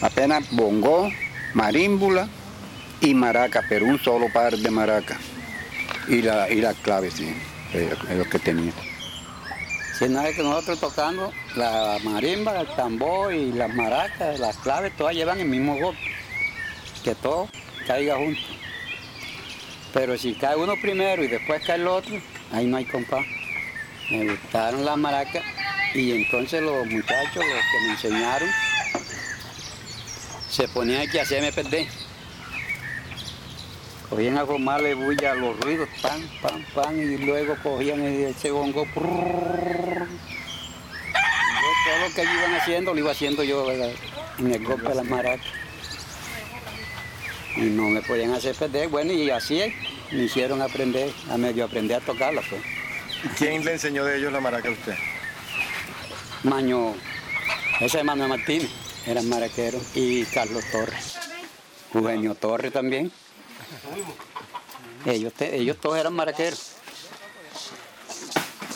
apenas 0.00 0.50
bongo, 0.52 1.10
marímbula 1.54 2.28
y 3.00 3.12
maraca, 3.14 3.62
pero 3.68 3.86
un 3.86 3.98
solo 3.98 4.32
par 4.32 4.56
de 4.56 4.70
maracas. 4.70 5.18
Y 6.08 6.22
la, 6.22 6.50
y 6.50 6.60
la 6.60 6.72
clave, 6.72 7.10
sí, 7.10 7.34
es 7.74 8.16
lo 8.16 8.24
que 8.24 8.38
tenían. 8.38 8.72
Si 9.98 10.08
nada 10.08 10.30
que 10.32 10.42
nosotros 10.42 10.78
tocando 10.78 11.32
la 11.56 11.98
marimba, 12.04 12.60
el 12.60 12.66
tambor 12.76 13.32
y 13.32 13.52
las 13.52 13.74
maracas, 13.74 14.38
las 14.38 14.56
claves, 14.58 14.94
todas 14.96 15.14
llevan 15.14 15.40
el 15.40 15.48
mismo 15.48 15.74
golpe. 15.78 16.15
Que 17.06 17.14
todo 17.14 17.48
caiga 17.86 18.16
junto. 18.16 18.40
Pero 19.94 20.18
si 20.18 20.34
cae 20.34 20.56
uno 20.56 20.74
primero 20.82 21.22
y 21.22 21.28
después 21.28 21.62
cae 21.64 21.76
el 21.76 21.86
otro, 21.86 22.20
ahí 22.50 22.66
no 22.66 22.78
hay 22.78 22.84
compás. 22.84 23.24
Me 24.10 24.28
gustaron 24.28 24.84
las 24.84 24.96
maracas 24.96 25.44
y 25.94 26.10
entonces 26.10 26.60
los 26.62 26.84
muchachos, 26.88 27.44
que 27.44 27.86
me 27.86 27.92
enseñaron, 27.92 28.48
se 30.50 30.66
ponían 30.66 31.02
aquí 31.02 31.20
a 31.20 31.22
hacerme 31.22 31.52
perder. 31.52 31.86
Cogían 34.10 34.38
a 34.38 34.44
formarle 34.44 34.94
bulla 34.94 35.36
los 35.36 35.60
ruidos, 35.60 35.88
pan, 36.02 36.20
pan, 36.42 36.66
pan, 36.74 36.98
y 36.98 37.18
luego 37.18 37.54
cogían 37.62 38.02
ese 38.02 38.50
bongo. 38.50 38.84
prrrr. 38.92 40.08
Yo 40.08 41.70
todo 41.84 42.08
lo 42.08 42.14
que 42.16 42.22
iban 42.24 42.54
haciendo 42.56 42.94
lo 42.94 42.98
iba 42.98 43.12
haciendo 43.12 43.44
yo 43.44 43.64
¿verdad? 43.64 43.92
en 44.40 44.52
el 44.52 44.64
golpe 44.64 44.88
de 44.88 44.94
las 44.96 45.04
maracas. 45.04 45.65
Y 47.56 47.60
no 47.62 47.84
me 47.88 48.02
podían 48.02 48.32
hacer 48.32 48.54
perder. 48.54 48.88
Bueno, 48.88 49.12
y 49.12 49.30
así 49.30 49.60
me 50.12 50.24
hicieron 50.24 50.60
aprender, 50.62 51.12
a 51.30 51.36
medio 51.36 51.64
aprender 51.64 51.96
a 51.96 52.00
tocarla. 52.04 52.42
Pues. 52.48 52.62
¿Quién 53.38 53.64
le 53.64 53.72
enseñó 53.72 54.04
de 54.04 54.18
ellos 54.18 54.32
la 54.32 54.40
maraca 54.40 54.68
a 54.68 54.72
usted? 54.72 54.94
Maño, 56.42 56.94
ese 57.80 57.98
es 57.98 58.04
Manuel 58.04 58.28
Martínez, 58.28 58.70
era 59.06 59.22
maraquero, 59.22 59.80
y 59.94 60.24
Carlos 60.26 60.64
Torres. 60.70 61.14
Eugenio 61.94 62.34
Torres 62.34 62.72
también. 62.72 63.10
Ellos, 65.06 65.32
te- 65.32 65.56
ellos 65.56 65.78
todos 65.80 65.98
eran 65.98 66.12
maraqueros. 66.12 66.72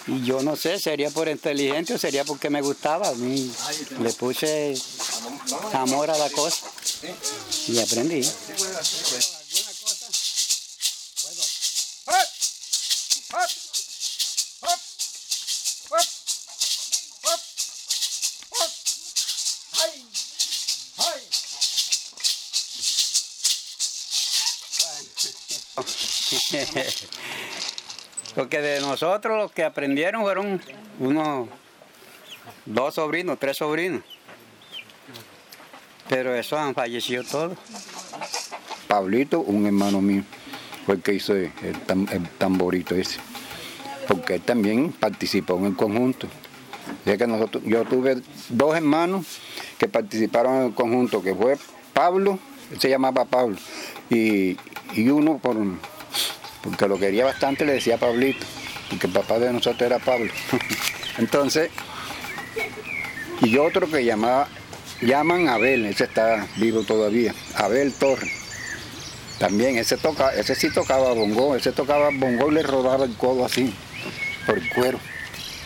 Y 0.06 0.22
yo 0.22 0.42
no 0.42 0.56
sé, 0.56 0.78
sería 0.78 1.10
por 1.10 1.28
inteligente 1.28 1.94
o 1.94 1.98
sería 1.98 2.24
porque 2.24 2.50
me 2.50 2.62
gustaba. 2.62 3.08
A 3.08 3.14
mí 3.14 3.52
le 4.00 4.12
puse 4.14 4.74
amor 5.74 6.10
a 6.10 6.16
la 6.18 6.30
cosa 6.30 6.66
y 7.68 7.78
aprendí. 7.78 8.22
Porque 28.34 28.60
de 28.60 28.80
nosotros 28.80 29.36
los 29.36 29.52
que 29.52 29.64
aprendieron 29.64 30.22
fueron 30.22 30.62
unos 30.98 31.48
dos 32.64 32.94
sobrinos, 32.94 33.38
tres 33.38 33.56
sobrinos. 33.56 34.02
Pero 36.10 36.34
esos 36.34 36.58
han 36.58 36.74
fallecido 36.74 37.22
todos. 37.22 37.56
Pablito, 38.88 39.40
un 39.40 39.64
hermano 39.64 40.00
mío, 40.02 40.24
fue 40.84 40.96
el 40.96 41.02
que 41.02 41.14
hizo 41.14 41.34
el 41.36 41.50
tamborito 42.36 42.96
ese. 42.96 43.20
Porque 44.08 44.34
él 44.34 44.42
también 44.42 44.90
participó 44.90 45.56
en 45.58 45.66
el 45.66 45.76
conjunto. 45.76 46.26
Ya 47.06 47.16
que 47.16 47.28
nosotros, 47.28 47.62
yo 47.64 47.84
tuve 47.84 48.20
dos 48.48 48.74
hermanos 48.74 49.24
que 49.78 49.86
participaron 49.86 50.56
en 50.56 50.62
el 50.64 50.74
conjunto, 50.74 51.22
que 51.22 51.32
fue 51.32 51.56
Pablo, 51.94 52.40
él 52.72 52.80
se 52.80 52.90
llamaba 52.90 53.24
Pablo, 53.24 53.56
y, 54.10 54.56
y 54.94 55.08
uno 55.08 55.38
por, 55.38 55.56
porque 56.62 56.88
lo 56.88 56.98
quería 56.98 57.24
bastante 57.24 57.64
le 57.64 57.74
decía 57.74 57.98
Pablito, 57.98 58.44
porque 58.88 59.06
el 59.06 59.12
papá 59.12 59.38
de 59.38 59.52
nosotros 59.52 59.82
era 59.82 60.00
Pablo. 60.00 60.32
Entonces, 61.18 61.70
y 63.42 63.56
otro 63.58 63.88
que 63.88 64.04
llamaba, 64.04 64.48
llaman 65.02 65.48
Abel, 65.48 65.86
ese 65.86 66.04
está 66.04 66.46
vivo 66.56 66.82
todavía, 66.82 67.34
Abel 67.54 67.92
Torres. 67.92 68.32
También 69.38 69.78
ese 69.78 69.96
toca, 69.96 70.34
ese 70.34 70.54
sí 70.54 70.70
tocaba 70.70 71.12
bongo, 71.14 71.56
ese 71.56 71.72
tocaba 71.72 72.10
bongo 72.12 72.50
y 72.50 72.54
le 72.54 72.62
rodaba 72.62 73.06
el 73.06 73.16
codo 73.16 73.46
así, 73.46 73.72
por 74.46 74.58
el 74.58 74.68
cuero. 74.70 75.00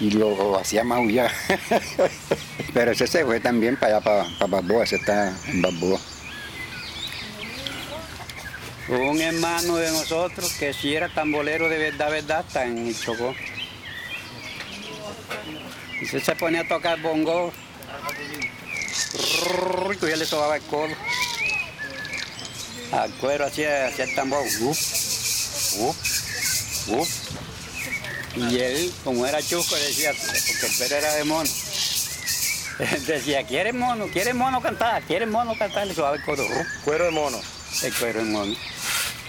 Y 0.01 0.11
lo 0.13 0.59
hacía 0.59 0.85
maullar. 0.85 1.31
Pero 2.75 2.93
ese 2.93 3.07
se 3.07 3.25
fue 3.25 3.41
también 3.41 3.77
para 3.77 3.97
allá, 3.97 4.05
para, 4.39 4.61
para 4.61 4.83
ese 4.85 4.97
está 4.97 5.33
en 5.49 5.63
Balboa. 5.63 5.99
Un 8.89 9.21
hermano 9.21 9.77
de 9.77 9.91
nosotros 9.91 10.53
que 10.55 10.75
sí 10.75 10.95
era 10.95 11.09
tambolero 11.09 11.69
de 11.69 11.79
verdad, 11.79 12.11
verdad, 12.11 12.45
está 12.47 12.67
en 12.67 12.95
Chocó. 12.95 13.35
Y 16.01 16.07
se 16.07 16.21
se 16.21 16.37
ponía 16.37 16.61
a 16.61 16.69
tocar 16.69 17.01
bongo. 17.01 17.53
Y 20.03 20.07
ya 20.07 20.17
le 20.17 20.27
sobaba 20.27 20.57
el 20.57 20.63
codo. 20.63 20.95
Al 22.93 23.11
cuero 23.15 23.47
hacía, 23.47 23.87
hacía 23.87 24.05
el 24.05 24.15
tambor. 24.15 24.45
Uf, 24.61 25.77
uf, 25.79 26.89
uf. 26.89 27.09
Y 28.37 28.59
él, 28.59 28.93
como 29.05 29.27
era 29.27 29.41
chusco, 29.43 29.77
decía, 29.77 30.13
porque 30.13 30.67
el 30.67 30.73
pelo 30.79 30.97
era 30.97 31.15
de 31.15 31.25
mono. 31.25 31.51
Él 32.79 33.07
decía, 33.07 33.45
¿quiere 33.47 33.73
mono? 33.73 34.09
¿Quiere 34.09 34.35
mono 34.35 34.61
cantar? 34.61 35.03
¿Quiere 35.03 35.27
mono 35.27 35.57
cantar? 35.57 35.87
Le 35.87 35.95
sobaba 35.95 36.17
el 36.17 36.25
codo. 36.25 36.45
Uf. 36.45 36.67
Cuero 36.85 37.05
de 37.05 37.11
mono. 37.11 37.41
El 37.83 37.93
cuero 37.95 38.21
es 38.21 38.27
mono, 38.27 38.55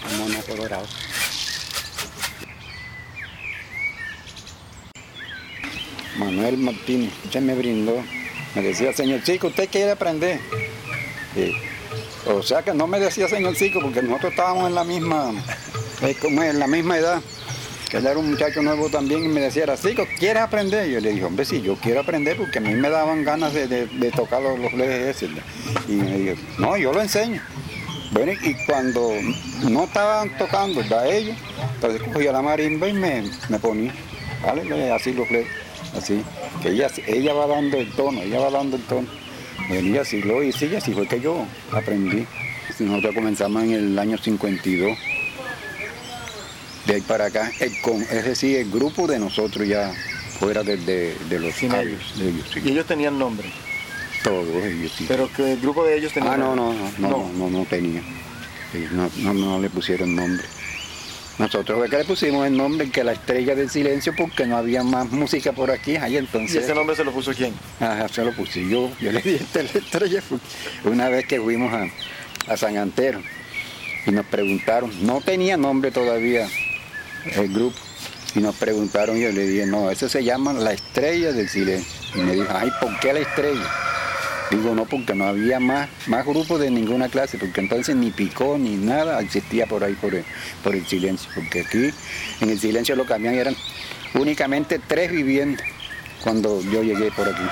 el 0.10 0.18
mono 0.18 0.40
colorado. 0.42 0.88
Manuel 6.18 6.58
Martínez, 6.58 7.12
usted 7.26 7.42
me 7.42 7.56
brindó. 7.56 8.04
Me 8.56 8.62
decía, 8.62 8.94
señor 8.94 9.22
chico, 9.24 9.48
¿usted 9.48 9.70
quiere 9.70 9.92
aprender? 9.92 10.40
O 12.28 12.42
sea 12.42 12.64
que 12.64 12.74
no 12.74 12.88
me 12.88 13.00
decía 13.00 13.28
señorcico 13.28 13.82
porque 13.82 14.02
nosotros 14.02 14.32
estábamos 14.32 14.68
en 14.70 14.76
la 14.76 14.84
misma, 14.84 15.32
eh, 16.02 16.16
como 16.22 16.42
en 16.42 16.58
la 16.60 16.68
misma 16.68 16.98
edad. 16.98 17.22
Que 17.90 17.98
él 17.98 18.08
era 18.08 18.18
un 18.18 18.32
muchacho 18.32 18.64
nuevo 18.64 18.90
también 18.90 19.24
y 19.24 19.28
me 19.28 19.42
decía, 19.42 19.64
era 19.64 19.78
Cico, 19.78 20.08
¿quieres 20.18 20.42
aprender? 20.42 20.90
Yo 20.90 21.00
le 21.00 21.12
dije, 21.12 21.24
hombre, 21.24 21.46
sí, 21.46 21.62
yo 21.62 21.76
quiero 21.76 22.00
aprender 22.00 22.36
porque 22.36 22.58
a 22.58 22.62
mí 22.62 22.74
me 22.74 22.90
daban 22.90 23.24
ganas 23.24 23.54
de, 23.54 23.68
de- 23.68 24.12
tocar 24.12 24.42
los, 24.42 24.58
los 24.74 24.88
esos. 24.88 25.30
Y 25.88 25.92
me 25.92 26.18
dijo, 26.18 26.42
no, 26.58 26.76
yo 26.78 26.92
lo 26.92 27.02
enseño. 27.02 27.42
Bueno, 28.12 28.32
y 28.32 28.54
cuando 28.66 29.12
no 29.70 29.84
estaban 29.84 30.36
tocando, 30.38 30.80
¿verdad? 30.82 31.12
Ellos, 31.14 31.38
entonces 31.76 32.02
cogía 32.12 32.32
la 32.32 32.42
marimba 32.42 32.88
y 32.88 32.94
me, 32.94 33.30
me 33.50 33.60
ponía. 33.60 33.94
Así 34.96 35.14
los 35.14 35.30
lejes, 35.30 35.52
así. 35.96 36.24
Ella, 36.66 36.90
ella 37.08 37.34
va 37.34 37.48
dando 37.48 37.78
el 37.78 37.92
tono, 37.92 38.22
ella 38.22 38.40
va 38.40 38.50
dando 38.50 38.78
el 38.78 38.84
tono. 38.84 39.08
Venía 39.70 40.02
así, 40.02 40.22
lo 40.22 40.44
hice 40.44 40.66
y 40.68 40.76
así 40.76 40.94
fue 40.94 41.08
que 41.08 41.20
yo 41.22 41.46
aprendí. 41.72 42.26
Nosotros 42.80 43.14
comenzamos 43.16 43.64
en 43.64 43.72
el 43.74 44.00
año 44.00 44.18
52. 44.18 44.98
De 46.88 46.96
ahí 46.96 47.02
para 47.02 47.26
acá, 47.26 47.52
el 47.60 47.80
con- 47.82 48.02
es 48.02 48.26
decir, 48.26 48.58
el 48.58 48.70
grupo 48.72 49.08
de 49.08 49.18
nosotros 49.20 49.68
ya 49.68 49.92
fuera 50.40 50.62
de, 50.64 50.78
de- 50.78 51.16
de 51.30 51.40
los 51.40 51.54
Sin 51.56 51.74
ellos. 51.74 52.20
de 52.20 52.30
ellos, 52.30 52.46
sí. 52.54 52.60
Y 52.64 52.70
ellos 52.72 52.86
tenían 52.86 53.18
nombre. 53.18 53.50
Todos 54.24 54.48
ellos, 54.66 54.92
sí. 54.98 55.06
Pero 55.08 55.32
que 55.32 55.54
el 55.54 55.60
grupo 55.62 55.84
de 55.86 55.98
ellos 55.98 56.12
tenía 56.14 56.34
Ah, 56.34 56.38
no, 56.38 56.56
no, 56.56 56.74
no, 56.74 56.92
no, 57.00 57.10
no, 57.10 57.32
no, 57.34 57.50
no 57.50 57.66
tenía. 57.66 58.02
Sí, 58.72 58.86
no, 58.92 59.10
no, 59.18 59.34
no 59.34 59.60
le 59.60 59.70
pusieron 59.70 60.16
nombre. 60.16 60.46
Nosotros 61.38 61.78
fue 61.78 61.90
que 61.90 61.98
le 61.98 62.06
pusimos 62.06 62.48
el 62.48 62.56
nombre 62.56 62.90
que 62.90 63.04
la 63.04 63.12
estrella 63.12 63.56
del 63.56 63.70
silencio 63.70 64.14
porque 64.18 64.46
no 64.46 64.56
había 64.56 64.84
más 64.84 65.12
música 65.12 65.52
por 65.52 65.70
aquí, 65.70 65.98
ahí 65.98 66.14
¿Y 66.14 66.18
entonces. 66.18 66.64
ese 66.64 66.74
nombre 66.74 66.96
se 66.96 67.04
lo 67.04 67.12
puso 67.12 67.34
quién? 67.34 67.54
Ajá, 67.80 68.08
se 68.08 68.24
lo 68.24 68.32
puse 68.34 68.68
yo, 68.70 68.90
yo 69.02 69.12
le 69.12 69.22
di 69.22 69.36
esta 69.36 69.60
estrella 69.62 70.22
una 70.86 71.10
vez 71.10 71.26
que 71.28 71.42
fuimos 71.42 71.74
a, 71.74 71.88
a 72.52 72.56
San 72.56 72.78
Antero 72.78 73.22
y 74.06 74.12
nos 74.12 74.26
preguntaron, 74.28 74.92
no 75.06 75.20
tenía 75.20 75.58
nombre 75.58 75.92
todavía 75.92 76.48
el 77.36 77.52
grupo, 77.54 77.78
y 78.36 78.40
nos 78.40 78.56
preguntaron 78.56 79.18
y 79.18 79.22
yo 79.22 79.32
le 79.32 79.48
dije, 79.48 79.66
no, 79.66 79.90
eso 79.90 80.08
se 80.08 80.24
llama 80.24 80.54
la 80.54 80.74
estrella 80.74 81.32
del 81.32 81.50
silencio. 81.50 81.92
Y 82.16 82.20
me 82.20 82.34
dijo, 82.34 82.48
ay, 82.50 82.70
¿por 82.80 82.98
qué 83.00 83.14
la 83.14 83.20
estrella? 83.20 83.64
Digo, 84.52 84.76
no, 84.76 84.86
porque 84.86 85.16
no 85.16 85.26
había 85.26 85.60
más, 85.60 85.90
más 86.08 86.26
grupos 86.26 86.60
de 86.60 86.70
ninguna 86.70 87.10
clase, 87.10 87.38
porque 87.38 87.62
entonces 87.62 87.96
ni 87.96 88.12
picó 88.12 88.58
ni 88.58 88.76
nada 88.76 89.20
existía 89.20 89.66
por 89.66 89.84
ahí 89.84 89.94
por 89.94 90.14
el, 90.14 90.24
por 90.64 90.76
el 90.76 90.86
silencio, 90.86 91.30
porque 91.34 91.62
aquí 91.62 91.90
en 92.42 92.50
el 92.50 92.60
silencio 92.60 92.96
lo 92.96 93.06
que 93.06 93.14
habían 93.14 93.34
eran 93.34 93.56
únicamente 94.14 94.80
tres 94.80 95.12
viviendas 95.12 95.66
cuando 96.24 96.62
yo 96.62 96.84
llegué 96.84 97.12
por 97.12 97.28
aquí. 97.28 97.44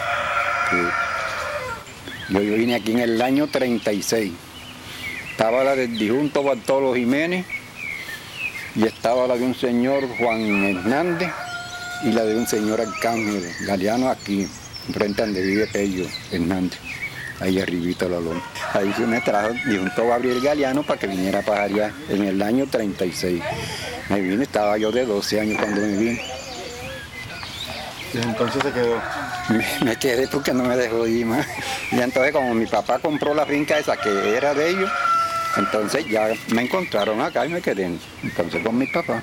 Yo 2.30 2.40
vine 2.40 2.76
aquí 2.76 2.92
en 2.92 3.00
el 3.00 3.22
año 3.22 3.48
36. 3.48 4.32
Estaba 5.32 5.64
la 5.64 5.76
del 5.76 5.98
disjunto 5.98 6.44
Bartolo 6.44 6.96
Jiménez 6.96 7.46
y 8.76 8.86
estaba 8.86 9.28
la 9.28 9.36
de 9.36 9.44
un 9.44 9.56
señor 9.56 10.08
Juan 10.17 10.41
Hernández 10.63 11.32
y 12.04 12.12
la 12.12 12.24
de 12.24 12.36
un 12.36 12.48
señor 12.48 12.82
Arcángel 12.82 13.44
Galeano 13.67 14.10
aquí, 14.10 14.48
frente 14.91 15.22
a 15.22 15.26
donde 15.26 15.41
vive 15.41 15.67
Pello 15.67 16.06
Hernández, 16.32 16.80
ahí 17.39 17.60
arribita 17.60 18.06
la 18.08 18.19
loma. 18.19 18.41
Ahí 18.74 18.91
se 18.93 19.06
me 19.06 19.22
trajo 19.22 19.54
disjunto 19.65 20.08
Gabriel 20.08 20.41
Galeano 20.41 20.84
para 20.84 21.00
que 21.00 21.08
viniera 21.08 21.39
a 21.39 21.41
pajar 21.43 21.72
en 22.10 22.24
el 22.24 22.41
año 22.41 22.65
36. 22.69 23.41
Me 24.10 24.22
vine, 24.22 24.43
estaba 24.43 24.78
yo 24.78 24.91
de 24.91 25.06
12 25.06 25.39
años 25.39 25.58
cuando 25.58 25.82
me 25.82 25.98
vine. 25.98 26.22
Desde 28.13 28.30
entonces 28.30 28.62
se 28.62 28.72
quedó. 28.72 29.02
Me, 29.50 29.65
me 29.86 29.96
quedé 29.98 30.28
porque 30.28 30.54
no 30.54 30.63
me 30.63 30.78
dejó 30.78 31.08
ir 31.08 31.26
más. 31.26 31.46
Y 31.91 32.00
entonces 32.00 32.32
como 32.32 32.54
mi 32.54 32.65
papá 32.65 33.00
compró 33.00 33.34
la 33.34 33.46
finca 33.46 33.78
esa 33.78 33.98
que 33.98 34.36
era 34.36 34.54
de 34.54 34.69
ellos, 34.69 34.91
entonces 35.58 36.06
ya 36.08 36.30
me 36.50 36.63
encontraron 36.63 37.22
acá 37.22 37.46
y 37.46 37.50
me 37.50 37.62
quedé 37.62 37.98
entonces 38.24 38.63
con 38.63 38.78
mi 38.78 38.88
papá. 38.88 39.22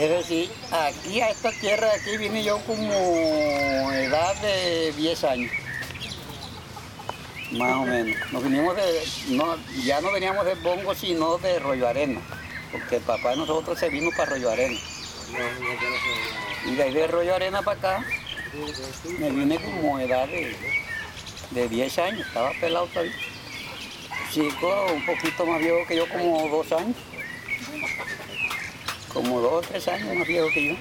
Es 0.00 0.08
decir, 0.08 0.50
aquí 0.72 1.20
a 1.20 1.28
esta 1.28 1.52
tierra 1.52 1.88
aquí 1.94 2.16
vine 2.16 2.42
yo 2.42 2.58
como 2.60 3.92
edad 3.92 4.34
de 4.36 4.92
10 4.96 5.24
años. 5.24 5.52
Más 7.52 7.76
o 7.76 7.84
menos. 7.84 8.32
Nos 8.32 8.42
vinimos 8.42 8.76
de, 8.76 9.04
no, 9.36 9.58
ya 9.84 10.00
no 10.00 10.10
veníamos 10.10 10.46
de 10.46 10.54
Bongo, 10.54 10.94
sino 10.94 11.36
de 11.36 11.58
Rollo 11.58 11.86
Arena. 11.86 12.18
Porque 12.72 12.96
el 12.96 13.02
papá 13.02 13.32
de 13.32 13.36
nosotros 13.36 13.78
se 13.78 13.90
vino 13.90 14.08
para 14.16 14.30
Rollo 14.30 14.50
Arena. 14.50 14.80
Y 16.64 16.74
de 16.76 16.82
ahí 16.82 16.94
de 16.94 17.06
Rollo 17.06 17.34
Arena 17.34 17.60
para 17.60 17.78
acá, 17.78 18.04
me 19.18 19.30
vine 19.30 19.58
como 19.62 20.00
edad 20.00 20.26
de, 20.28 20.56
de 21.50 21.68
10 21.68 21.98
años. 21.98 22.26
Estaba 22.26 22.52
pelado 22.58 22.86
todavía. 22.86 23.12
Chico, 24.32 24.86
un 24.94 25.04
poquito 25.04 25.44
más 25.44 25.60
viejo 25.60 25.86
que 25.86 25.96
yo, 25.96 26.08
como 26.08 26.48
dos 26.48 26.72
años 26.72 26.96
como 29.12 29.40
dos 29.40 29.52
o 29.52 29.60
tres 29.60 29.86
años 29.88 30.16
más 30.16 30.26
viejo 30.26 30.48
que 30.52 30.68
yo. 30.68 30.76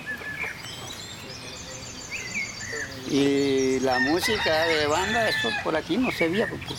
Y 3.12 3.80
la 3.80 3.98
música 4.00 4.66
de 4.66 4.86
banda, 4.86 5.30
eso 5.30 5.50
por 5.64 5.76
aquí 5.76 5.98
no 5.98 6.12
se 6.12 6.30
veía, 6.30 6.48
porque 6.48 6.76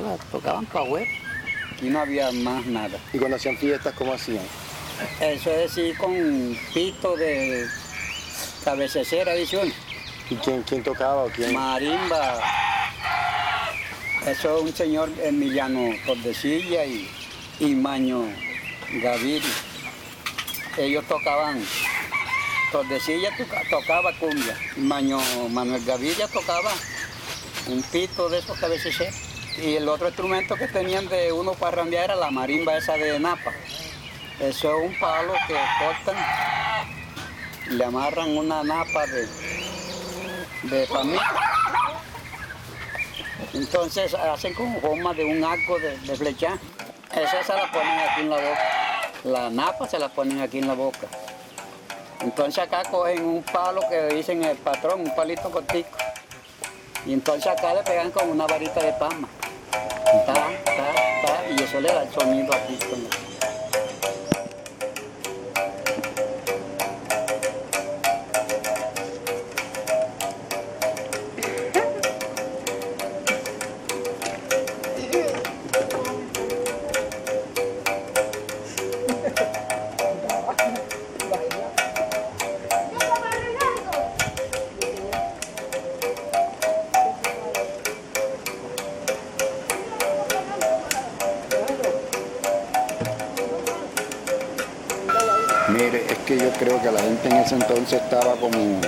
la 0.00 0.16
tocaban 0.30 0.64
para 0.66 0.84
afuera. 0.84 1.10
Aquí 1.72 1.86
no 1.88 2.00
había 2.00 2.30
más 2.30 2.64
nada. 2.66 2.98
Y 3.12 3.18
cuando 3.18 3.36
hacían 3.36 3.56
fiestas, 3.56 3.92
¿cómo 3.94 4.12
hacían? 4.12 4.44
Eso 5.20 5.50
es 5.50 5.74
decir, 5.74 5.96
con 5.98 6.56
pito 6.72 7.16
de 7.16 7.66
cabecera, 8.64 9.34
dice 9.34 9.56
uno. 9.56 9.72
¿Y 10.30 10.36
quién, 10.36 10.62
quién 10.62 10.82
tocaba 10.84 11.24
o 11.24 11.28
quién? 11.28 11.52
marimba. 11.52 12.40
Eso 14.26 14.56
es 14.58 14.62
un 14.62 14.72
señor 14.72 15.10
Emiliano 15.20 15.90
Tordesilla 16.06 16.84
y, 16.84 17.10
y 17.58 17.74
Maño 17.74 18.24
Gaviria. 19.02 19.50
Ellos 20.78 21.04
tocaban, 21.06 21.62
Tordesilla 22.70 23.30
toca- 23.36 23.62
tocaba 23.68 24.12
cumbia, 24.18 24.56
Maño, 24.76 25.18
Manuel 25.50 25.84
Gaviria 25.84 26.26
tocaba 26.28 26.72
un 27.68 27.82
pito 27.82 28.28
de 28.28 28.38
esos 28.38 28.58
cabeceros. 28.58 29.14
Y 29.58 29.76
el 29.76 29.86
otro 29.88 30.08
instrumento 30.08 30.54
que 30.56 30.66
tenían 30.66 31.08
de 31.08 31.30
uno 31.30 31.52
para 31.52 31.76
rambear 31.76 32.04
era 32.04 32.16
la 32.16 32.30
marimba 32.30 32.76
esa 32.76 32.94
de 32.96 33.18
napa. 33.20 33.52
Eso 34.40 34.70
es 34.78 34.86
un 34.90 34.98
palo 34.98 35.34
que 35.46 35.54
cortan, 35.78 36.16
le 37.68 37.84
amarran 37.84 38.34
una 38.36 38.62
napa 38.64 39.06
de, 39.06 39.28
de 40.62 40.86
palmito. 40.86 41.22
Entonces 43.52 44.14
hacen 44.14 44.54
como 44.54 44.80
forma 44.80 45.12
de 45.12 45.24
un 45.26 45.44
arco 45.44 45.78
de, 45.78 45.98
de 45.98 46.16
flecha. 46.16 46.56
Esa 47.14 47.44
se 47.44 47.52
la 47.52 47.70
ponen 47.70 47.98
aquí 48.00 48.20
en 48.22 48.30
la 48.30 48.36
boca. 48.36 48.81
La 49.24 49.50
napa 49.50 49.88
se 49.88 49.98
la 49.98 50.08
ponen 50.08 50.40
aquí 50.40 50.58
en 50.58 50.66
la 50.66 50.74
boca. 50.74 51.06
Entonces 52.20 52.58
acá 52.58 52.82
cogen 52.90 53.24
un 53.24 53.42
palo 53.42 53.80
que 53.88 54.14
dicen 54.14 54.42
el 54.44 54.56
patrón, 54.56 55.00
un 55.00 55.14
palito 55.14 55.50
cortico. 55.50 55.96
Y 57.06 57.12
entonces 57.12 57.46
acá 57.46 57.74
le 57.74 57.82
pegan 57.82 58.10
con 58.10 58.28
una 58.28 58.46
varita 58.46 58.82
de 58.82 58.92
palma. 58.92 59.28
Ta, 60.26 60.34
ta, 60.34 60.94
ta, 61.24 61.44
y 61.50 61.62
eso 61.62 61.80
le 61.80 61.88
da 61.88 62.02
el 62.02 62.12
sonido 62.12 62.52
aquí. 62.52 62.76
con 62.78 63.31
Mire, 95.72 96.04
es 96.08 96.18
que 96.18 96.36
yo 96.36 96.50
creo 96.58 96.80
que 96.82 96.90
la 96.90 97.00
gente 97.00 97.28
en 97.28 97.36
ese 97.36 97.54
entonces 97.54 98.02
estaba 98.02 98.34
como 98.36 98.80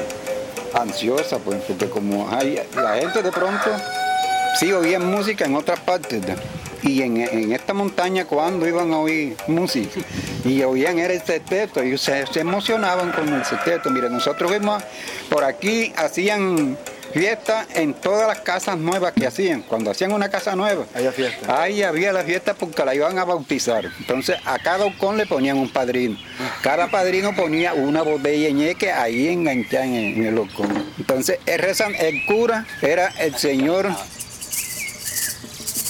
ansiosa, 0.74 1.38
pues, 1.38 1.62
porque 1.66 1.88
como 1.88 2.28
hay, 2.30 2.60
la 2.74 2.96
gente 2.96 3.22
de 3.22 3.32
pronto 3.32 3.70
sí 4.58 4.72
oía 4.72 4.98
música 4.98 5.44
en 5.44 5.54
otras 5.54 5.80
partes, 5.80 6.22
y 6.82 7.00
en, 7.02 7.16
en 7.16 7.52
esta 7.52 7.72
montaña 7.72 8.26
cuando 8.26 8.68
iban 8.68 8.92
a 8.92 8.98
oír 8.98 9.36
música 9.46 10.00
y 10.44 10.62
oían 10.62 10.98
era 10.98 11.14
el 11.14 11.22
sexteto, 11.22 11.80
ellos 11.80 12.02
se, 12.02 12.26
se 12.26 12.40
emocionaban 12.40 13.10
con 13.12 13.32
el 13.32 13.44
sexteto. 13.44 13.90
Mire, 13.90 14.10
nosotros 14.10 14.50
vimos 14.52 14.82
por 15.30 15.44
aquí 15.44 15.92
hacían 15.96 16.76
fiestas 17.14 17.66
en 17.74 17.94
todas 17.94 18.26
las 18.28 18.40
casas 18.40 18.76
nuevas 18.76 19.12
que 19.12 19.26
hacían, 19.26 19.62
cuando 19.62 19.90
hacían 19.90 20.12
una 20.12 20.28
casa 20.28 20.54
nueva. 20.56 20.84
Había 20.94 21.12
fiesta. 21.12 21.62
Ahí 21.62 21.82
había 21.82 22.12
la 22.12 22.24
fiesta 22.24 22.54
porque 22.54 22.84
la 22.84 22.94
iban 22.94 23.18
a 23.18 23.24
bautizar. 23.24 23.86
Entonces 24.00 24.36
a 24.44 24.58
cada 24.58 24.84
ocón 24.84 25.16
le 25.16 25.24
ponían 25.26 25.56
un 25.56 25.70
padrino. 25.70 26.18
Cada 26.62 26.90
padrino 26.90 27.34
ponía 27.34 27.72
una 27.72 28.02
botella 28.02 28.50
ñeque 28.50 28.92
ahí 28.92 29.28
enganchada 29.28 29.86
en 29.86 29.94
el, 29.94 30.04
en 30.16 30.26
el 30.26 30.38
ocón. 30.38 30.86
Entonces 30.98 31.38
el, 31.46 31.60
rezan- 31.60 31.94
el 31.98 32.26
cura 32.26 32.66
era 32.82 33.08
el 33.18 33.34
señor 33.36 33.88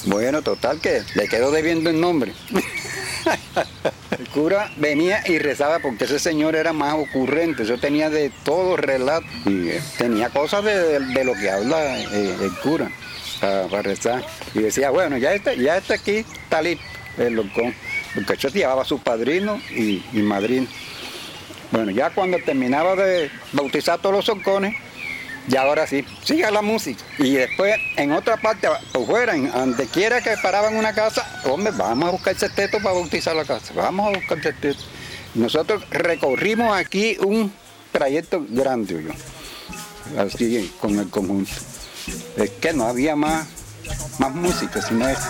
Bueno, 0.07 0.43
total 0.43 0.81
que 0.81 1.03
le 1.15 1.27
quedó 1.29 1.51
debiendo 1.51 1.89
el 1.91 1.99
nombre. 2.01 2.35
Cura 4.35 4.69
venía 4.79 5.23
y 5.27 5.39
rezaba 5.39 5.79
porque 5.79 6.07
ese 6.07 6.19
señor 6.19 6.57
era 6.57 6.73
más 6.73 6.95
ocurrente, 6.95 7.65
yo 7.65 7.79
tenía 7.79 8.11
de 8.11 8.33
todo 8.43 8.77
relato 8.77 9.27
y 9.47 9.69
eh, 9.69 9.81
tenía 9.97 10.29
cosas 10.29 10.65
de, 10.65 11.25
lo 11.25 11.35
que 11.35 11.49
habla 11.49 12.01
eh, 12.01 12.37
el 12.43 12.53
cura 12.61 12.91
para, 13.41 13.83
rezar. 13.83 14.27
Y 14.53 14.59
decía, 14.59 14.91
bueno, 14.91 15.19
ya 15.19 15.35
está, 15.35 15.55
ya 15.55 15.77
está 15.77 15.95
aquí, 15.95 16.17
está 16.17 16.61
el 16.61 17.35
locón. 17.35 17.73
Porque 18.15 18.37
yo 18.37 18.49
llevaba 18.49 18.83
a 18.83 18.85
su 18.85 18.99
padrino 18.99 19.61
y, 19.71 20.03
y. 20.13 20.69
Bueno, 21.71 21.93
ya 21.93 22.11
cuando 22.11 22.39
terminaba 22.39 22.97
de 22.97 23.31
bautizar 23.53 24.01
todos 24.01 24.17
los 24.17 24.25
socones, 24.25 24.75
ya 25.49 25.63
ahora 25.63 25.87
sí, 25.87 26.05
siga 26.23 26.51
la 26.51 26.63
música. 26.63 27.03
Y 27.19 27.35
después, 27.35 27.75
en 27.97 28.13
otra 28.13 28.37
parte, 28.37 28.69
por 28.93 29.07
fuera, 29.07 29.35
en 29.35 29.51
donde 29.51 29.87
quiera 29.87 30.21
que 30.21 30.35
paraban 30.43 30.77
una 30.77 30.95
casa, 30.95 31.41
hombre, 31.45 31.73
vamos 31.77 32.09
a 32.09 32.13
buscar 32.13 32.35
ese 32.35 32.49
teto 32.49 32.79
para 32.79 32.95
bautizar 32.95 33.37
la 33.37 33.45
casa. 33.45 33.73
Vamos 33.75 34.07
a 34.07 34.19
buscar 34.19 34.39
ese 34.39 34.53
teto. 34.53 34.81
Nosotros 35.35 35.85
recorrimos 35.91 36.77
aquí 36.77 37.17
un 37.21 37.53
trayecto 37.93 38.45
grande, 38.49 39.05
yo, 39.05 40.21
así 40.21 40.73
con 40.81 40.99
el 40.99 41.11
conjunto. 41.11 41.53
Es 42.37 42.51
que 42.51 42.73
no 42.73 42.87
había 42.87 43.17
más, 43.17 43.47
más 44.19 44.35
música, 44.35 44.81
sino 44.81 45.09
eso. 45.09 45.29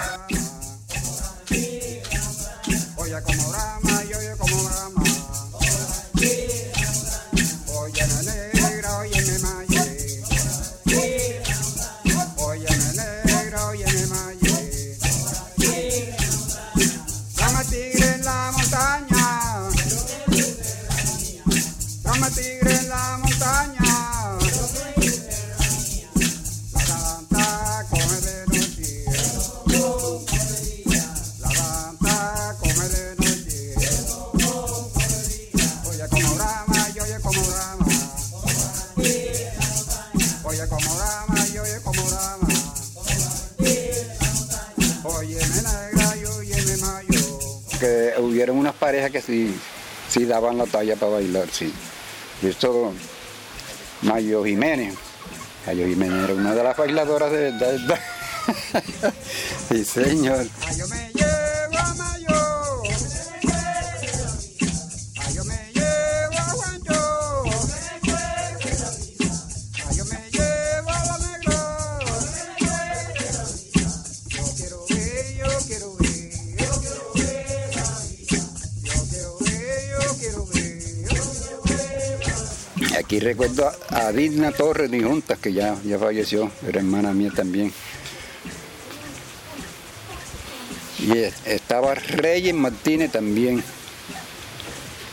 Sí 50.15 50.25
daban 50.27 50.57
la 50.57 50.67
talla 50.67 50.95
para 50.95 51.13
bailar, 51.13 51.49
sí. 51.51 51.73
Y 52.41 52.47
esto, 52.47 52.93
Mayo 54.03 54.45
Jiménez. 54.45 54.95
Mayo 55.67 55.87
Jiménez 55.89 56.25
era 56.25 56.35
una 56.35 56.55
de 56.55 56.63
las 56.63 56.77
bailadoras 56.77 57.33
de 57.33 57.51
verdad. 57.51 57.99
sí, 59.69 59.85
señor. 59.85 60.47
Aquí 83.05 83.21
recuerdo 83.21 83.69
a, 83.91 84.09
a 84.09 84.53
Torres 84.53 84.91
de 84.91 85.03
Juntas, 85.03 85.39
que 85.39 85.53
ya, 85.53 85.77
ya 85.85 85.99
falleció, 85.99 86.51
era 86.67 86.79
hermana 86.79 87.13
mía 87.13 87.31
también. 87.37 87.71
Y 91.01 91.19
es- 91.19 91.35
estaba 91.47 91.95
Reyes 91.95 92.55
Martínez 92.55 93.13
también. 93.13 93.63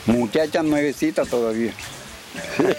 Muchacha 0.06 0.62
nuevecita 0.62 1.26
todavía. 1.26 1.74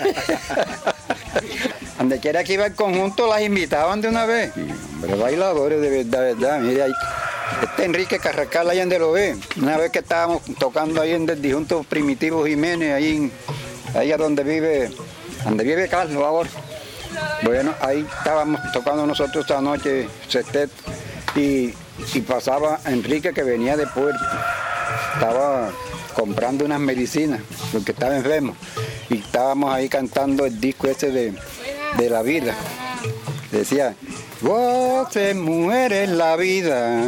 Donde 1.99 2.19
quiera 2.19 2.43
que 2.43 2.53
iba 2.53 2.65
el 2.65 2.73
conjunto 2.73 3.27
las 3.27 3.43
invitaban 3.43 4.01
de 4.01 4.07
una 4.07 4.25
vez. 4.25 4.51
Hombre, 4.95 5.15
bailadores 5.15 5.79
de 5.79 5.89
verdad, 5.91 6.21
verdad. 6.21 6.59
Mire 6.59 6.83
ahí. 6.83 6.91
Este 7.61 7.85
Enrique 7.85 8.17
Carracal 8.17 8.67
allá 8.67 8.81
donde 8.81 8.97
lo 8.97 9.11
ve. 9.11 9.37
Una 9.57 9.77
vez 9.77 9.91
que 9.91 9.99
estábamos 9.99 10.41
tocando 10.57 10.99
ahí 11.01 11.11
en 11.11 11.29
el 11.29 11.39
disjunto 11.39 11.83
Primitivo 11.83 12.47
Jiménez, 12.47 12.93
ahí, 12.95 13.15
en- 13.15 13.31
ahí 13.93 14.11
a 14.11 14.17
donde 14.17 14.43
vive, 14.43 14.91
donde 15.43 15.63
vive 15.63 15.87
Carlos 15.87 16.23
ahora. 16.23 16.49
Bueno, 17.43 17.73
ahí 17.81 18.07
estábamos 18.17 18.61
tocando 18.71 19.05
nosotros 19.05 19.45
esta 19.45 19.61
noche 19.61 20.07
sextet 20.27 20.69
y, 21.35 21.73
y 22.13 22.21
pasaba 22.21 22.79
Enrique 22.85 23.33
que 23.33 23.43
venía 23.43 23.77
de 23.77 23.85
Puerto. 23.87 24.23
Estaba 25.13 25.69
comprando 26.15 26.65
unas 26.65 26.79
medicinas 26.79 27.41
porque 27.71 27.91
estaba 27.91 28.15
enfermo 28.15 28.55
y 29.09 29.19
estábamos 29.19 29.73
ahí 29.73 29.89
cantando 29.89 30.45
el 30.45 30.59
disco 30.59 30.87
ese 30.87 31.11
de, 31.11 31.33
de 31.97 32.09
la 32.09 32.21
vida. 32.21 32.55
Decía, 33.51 33.95
voces 34.43 35.35
mujeres 35.35 36.09
la 36.09 36.35
vida, 36.35 37.01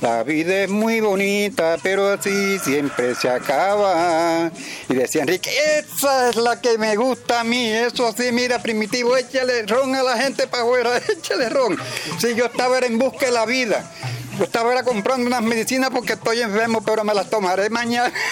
la 0.00 0.22
vida 0.22 0.64
es 0.64 0.70
muy 0.70 1.00
bonita, 1.00 1.76
pero 1.82 2.08
así 2.08 2.58
siempre 2.58 3.14
se 3.14 3.28
acaba. 3.28 4.50
Y 4.88 4.94
decía 4.94 5.22
Enrique, 5.22 5.50
esa 5.78 6.30
es 6.30 6.36
la 6.36 6.60
que 6.60 6.78
me 6.78 6.96
gusta 6.96 7.40
a 7.40 7.44
mí, 7.44 7.68
eso 7.68 8.06
así, 8.06 8.32
mira, 8.32 8.60
primitivo, 8.60 9.16
échale 9.16 9.66
ron 9.66 9.94
a 9.94 10.02
la 10.02 10.16
gente 10.16 10.46
para 10.46 10.62
afuera, 10.62 10.96
échale 11.08 11.50
ron. 11.50 11.76
Si 12.18 12.34
yo 12.34 12.46
estaba 12.46 12.78
en 12.78 12.98
busca 12.98 13.26
de 13.26 13.32
la 13.32 13.44
vida. 13.44 13.88
Yo 14.38 14.44
estaba 14.44 14.72
era 14.72 14.84
comprando 14.84 15.26
unas 15.26 15.42
medicinas 15.42 15.90
porque 15.90 16.12
estoy 16.12 16.40
enfermo, 16.40 16.80
pero 16.80 17.02
me 17.02 17.12
las 17.12 17.28
tomaré 17.28 17.68
mañana. 17.70 18.12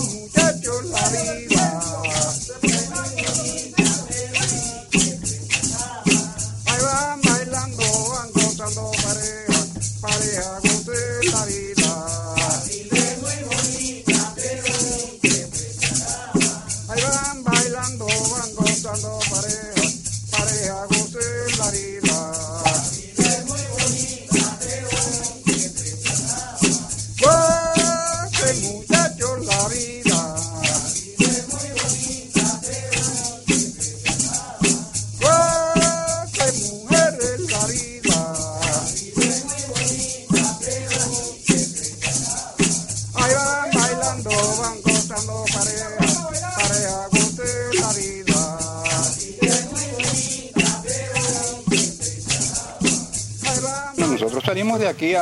Muchachos, 0.00 0.84
la 0.86 1.08
vida. 1.10 1.55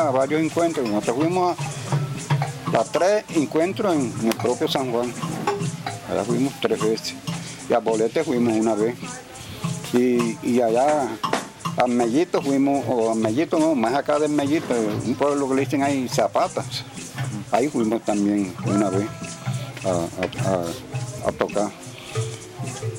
A 0.05 0.11
varios 0.11 0.43
encuentros. 0.43 0.89
Nosotros 0.89 1.17
fuimos 1.17 1.57
a, 2.75 2.81
a 2.81 2.85
tres 2.85 3.25
encuentros 3.35 3.95
en, 3.95 4.13
el 4.25 4.37
propio 4.37 4.69
San 4.69 4.93
Juan. 4.93 5.13
Allá 6.11 6.25
fuimos 6.25 6.53
tres 6.61 6.81
veces. 6.81 7.15
Y 7.69 7.73
a 7.73 7.79
Bolete 7.79 8.25
fuimos 8.25 8.55
una 8.55 8.75
vez. 8.75 8.95
Y, 9.93 10.39
y 10.43 10.61
allá 10.61 11.09
a 11.77 11.87
Mellito 11.87 12.41
fuimos, 12.41 12.85
o 12.89 13.11
a 13.11 13.15
Mellito 13.15 13.59
no, 13.59 13.75
más 13.75 13.95
acá 13.95 14.19
de 14.19 14.29
Mellito, 14.29 14.75
un 15.05 15.15
pueblo 15.15 15.49
que 15.49 15.55
le 15.55 15.61
dicen 15.63 15.83
ahí 15.83 16.09
Zapatas. 16.09 16.85
Ahí 17.51 17.69
fuimos 17.69 18.03
también 18.03 18.55
una 18.67 18.91
vez 18.91 19.07
a, 19.85 21.33
tocar. 21.33 21.71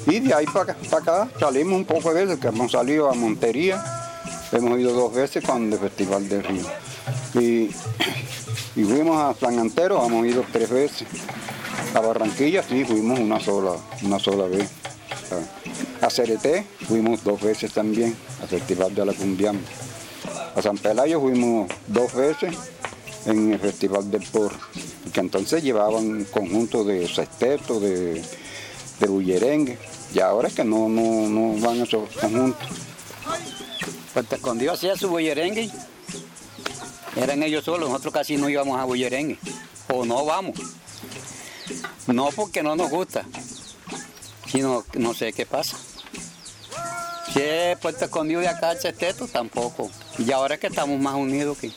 Y 0.08 0.20
de 0.20 0.34
ahí 0.34 0.46
para 0.46 0.74
acá 0.74 1.30
salimos 1.40 1.74
un 1.74 1.86
poco 1.86 2.14
de 2.14 2.26
veces, 2.26 2.40
que 2.40 2.48
hemos 2.48 2.72
salido 2.72 3.10
a 3.10 3.14
Montería, 3.14 3.84
hemos 4.52 4.80
ido 4.80 4.94
dos 4.94 5.14
veces 5.14 5.44
con 5.44 5.72
el 5.72 5.80
Festival 5.80 6.28
del 6.28 6.44
Río. 6.44 6.66
Y, 7.36 7.70
fuimos 8.76 9.18
a 9.18 9.38
San 9.40 9.60
Antero, 9.60 10.06
hemos 10.06 10.26
ido 10.26 10.44
tres 10.52 10.70
veces. 10.70 11.08
A 11.94 12.00
Barranquilla 12.00 12.64
sí 12.64 12.84
fuimos 12.84 13.20
una 13.20 13.40
sola, 13.40 13.78
una 14.04 14.20
sola 14.20 14.46
vez. 14.48 14.70
A 16.02 16.10
Cereté 16.10 16.66
fuimos 16.88 17.24
dos 17.24 17.42
veces 17.42 17.72
también, 17.72 18.16
al 18.42 18.48
Festival 18.48 18.94
de 18.94 19.06
la 19.06 19.14
Cumbiamba. 19.14 19.68
A 20.56 20.62
San 20.62 20.78
Pelayo 20.78 21.20
fuimos 21.20 21.70
dos 21.88 22.14
veces 22.14 22.56
en 23.26 23.54
el 23.54 23.60
Festival 23.60 24.10
del 24.10 24.24
Porro, 24.24 24.58
que 25.12 25.20
entonces 25.20 25.64
llevaban 25.64 26.06
un 26.06 26.26
conjunto 26.26 26.84
de 26.84 27.08
sexteto, 27.08 27.80
de, 27.80 28.22
de 29.00 29.08
bullerengue, 29.08 29.78
y 30.14 30.20
ahora 30.20 30.48
es 30.48 30.54
que 30.54 30.64
no, 30.64 30.88
no, 30.88 31.28
no 31.28 31.60
van 31.60 31.82
esos 31.82 32.10
conjuntos. 32.10 32.68
Puerto 34.14 34.36
Escondido 34.36 34.74
hacía 34.74 34.96
su 34.96 35.10
bullerengue. 35.10 35.70
Eran 37.16 37.44
ellos 37.44 37.64
solos, 37.66 37.90
nosotros 37.90 38.14
casi 38.14 38.38
no 38.38 38.50
íbamos 38.50 38.80
a 38.80 38.84
bullerengue. 38.84 39.40
O 39.94 40.06
no 40.06 40.26
vamos. 40.26 40.60
No 42.08 42.30
porque 42.36 42.62
no 42.62 42.76
nos 42.76 42.90
gusta, 42.90 43.26
sino 44.48 44.84
no 44.94 45.14
sé 45.14 45.34
qué 45.34 45.46
pasa. 45.46 45.78
Si 47.34 47.42
es 47.42 47.78
Puerto 47.80 48.06
Escondido 48.06 48.42
de 48.42 48.48
acá, 48.48 48.72
el 48.72 48.80
sexteto, 48.80 49.28
tampoco. 49.28 49.90
Y 50.18 50.32
ahora 50.32 50.56
es 50.56 50.62
que 50.62 50.68
estamos 50.68 51.00
más 51.00 51.16
unidos 51.16 51.58
que... 51.58 51.72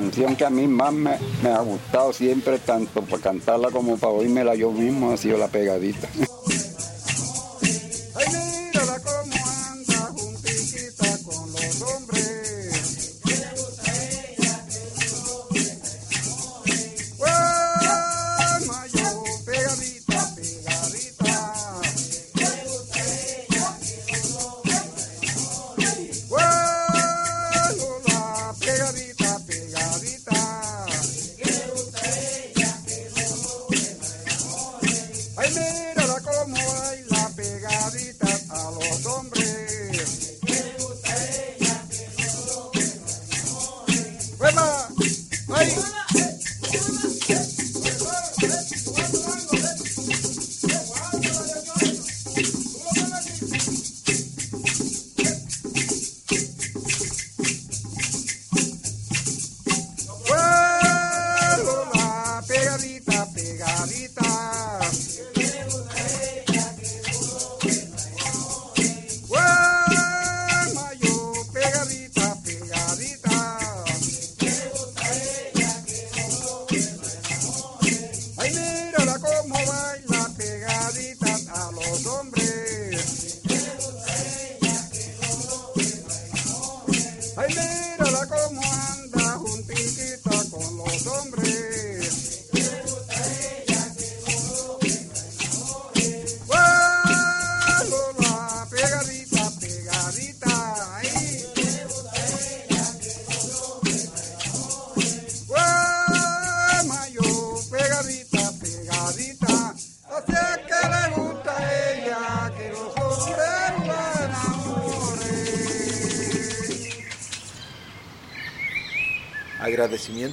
canción 0.00 0.34
que 0.34 0.46
a 0.46 0.50
mí 0.50 0.66
más 0.66 0.94
me, 0.94 1.10
ha 1.44 1.60
gustado 1.60 2.12
siempre, 2.14 2.58
tanto 2.58 3.02
para 3.02 3.22
cantarla 3.22 3.70
como 3.70 3.98
para 3.98 4.14
oírmela 4.14 4.54
yo 4.54 4.72
mismo, 4.72 5.12
ha 5.12 5.16
sido 5.18 5.36
la 5.36 5.48
pegadita. 5.48 6.08
Ay, 87.58 87.79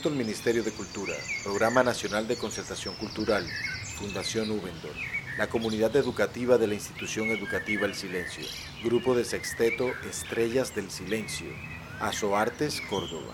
Al 0.05 0.13
Ministerio 0.13 0.63
de 0.63 0.71
Cultura, 0.71 1.13
Programa 1.43 1.83
Nacional 1.83 2.27
de 2.27 2.37
Concertación 2.37 2.93
Cultural, 2.95 3.45
Fundación 3.97 4.51
Ubendor, 4.51 4.93
la 5.39 5.47
comunidad 5.47 5.95
educativa 5.95 6.59
de 6.59 6.67
la 6.67 6.75
institución 6.75 7.29
educativa 7.29 7.87
El 7.87 7.95
Silencio, 7.95 8.45
Grupo 8.83 9.15
de 9.15 9.25
Sexteto 9.25 9.89
Estrellas 10.07 10.75
del 10.75 10.91
Silencio, 10.91 11.47
Azoartes, 11.99 12.79
Córdoba. 12.89 13.33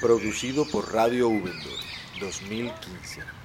Producido 0.00 0.66
por 0.68 0.92
Radio 0.92 1.28
Ubendor, 1.28 1.78
2015. 2.20 3.41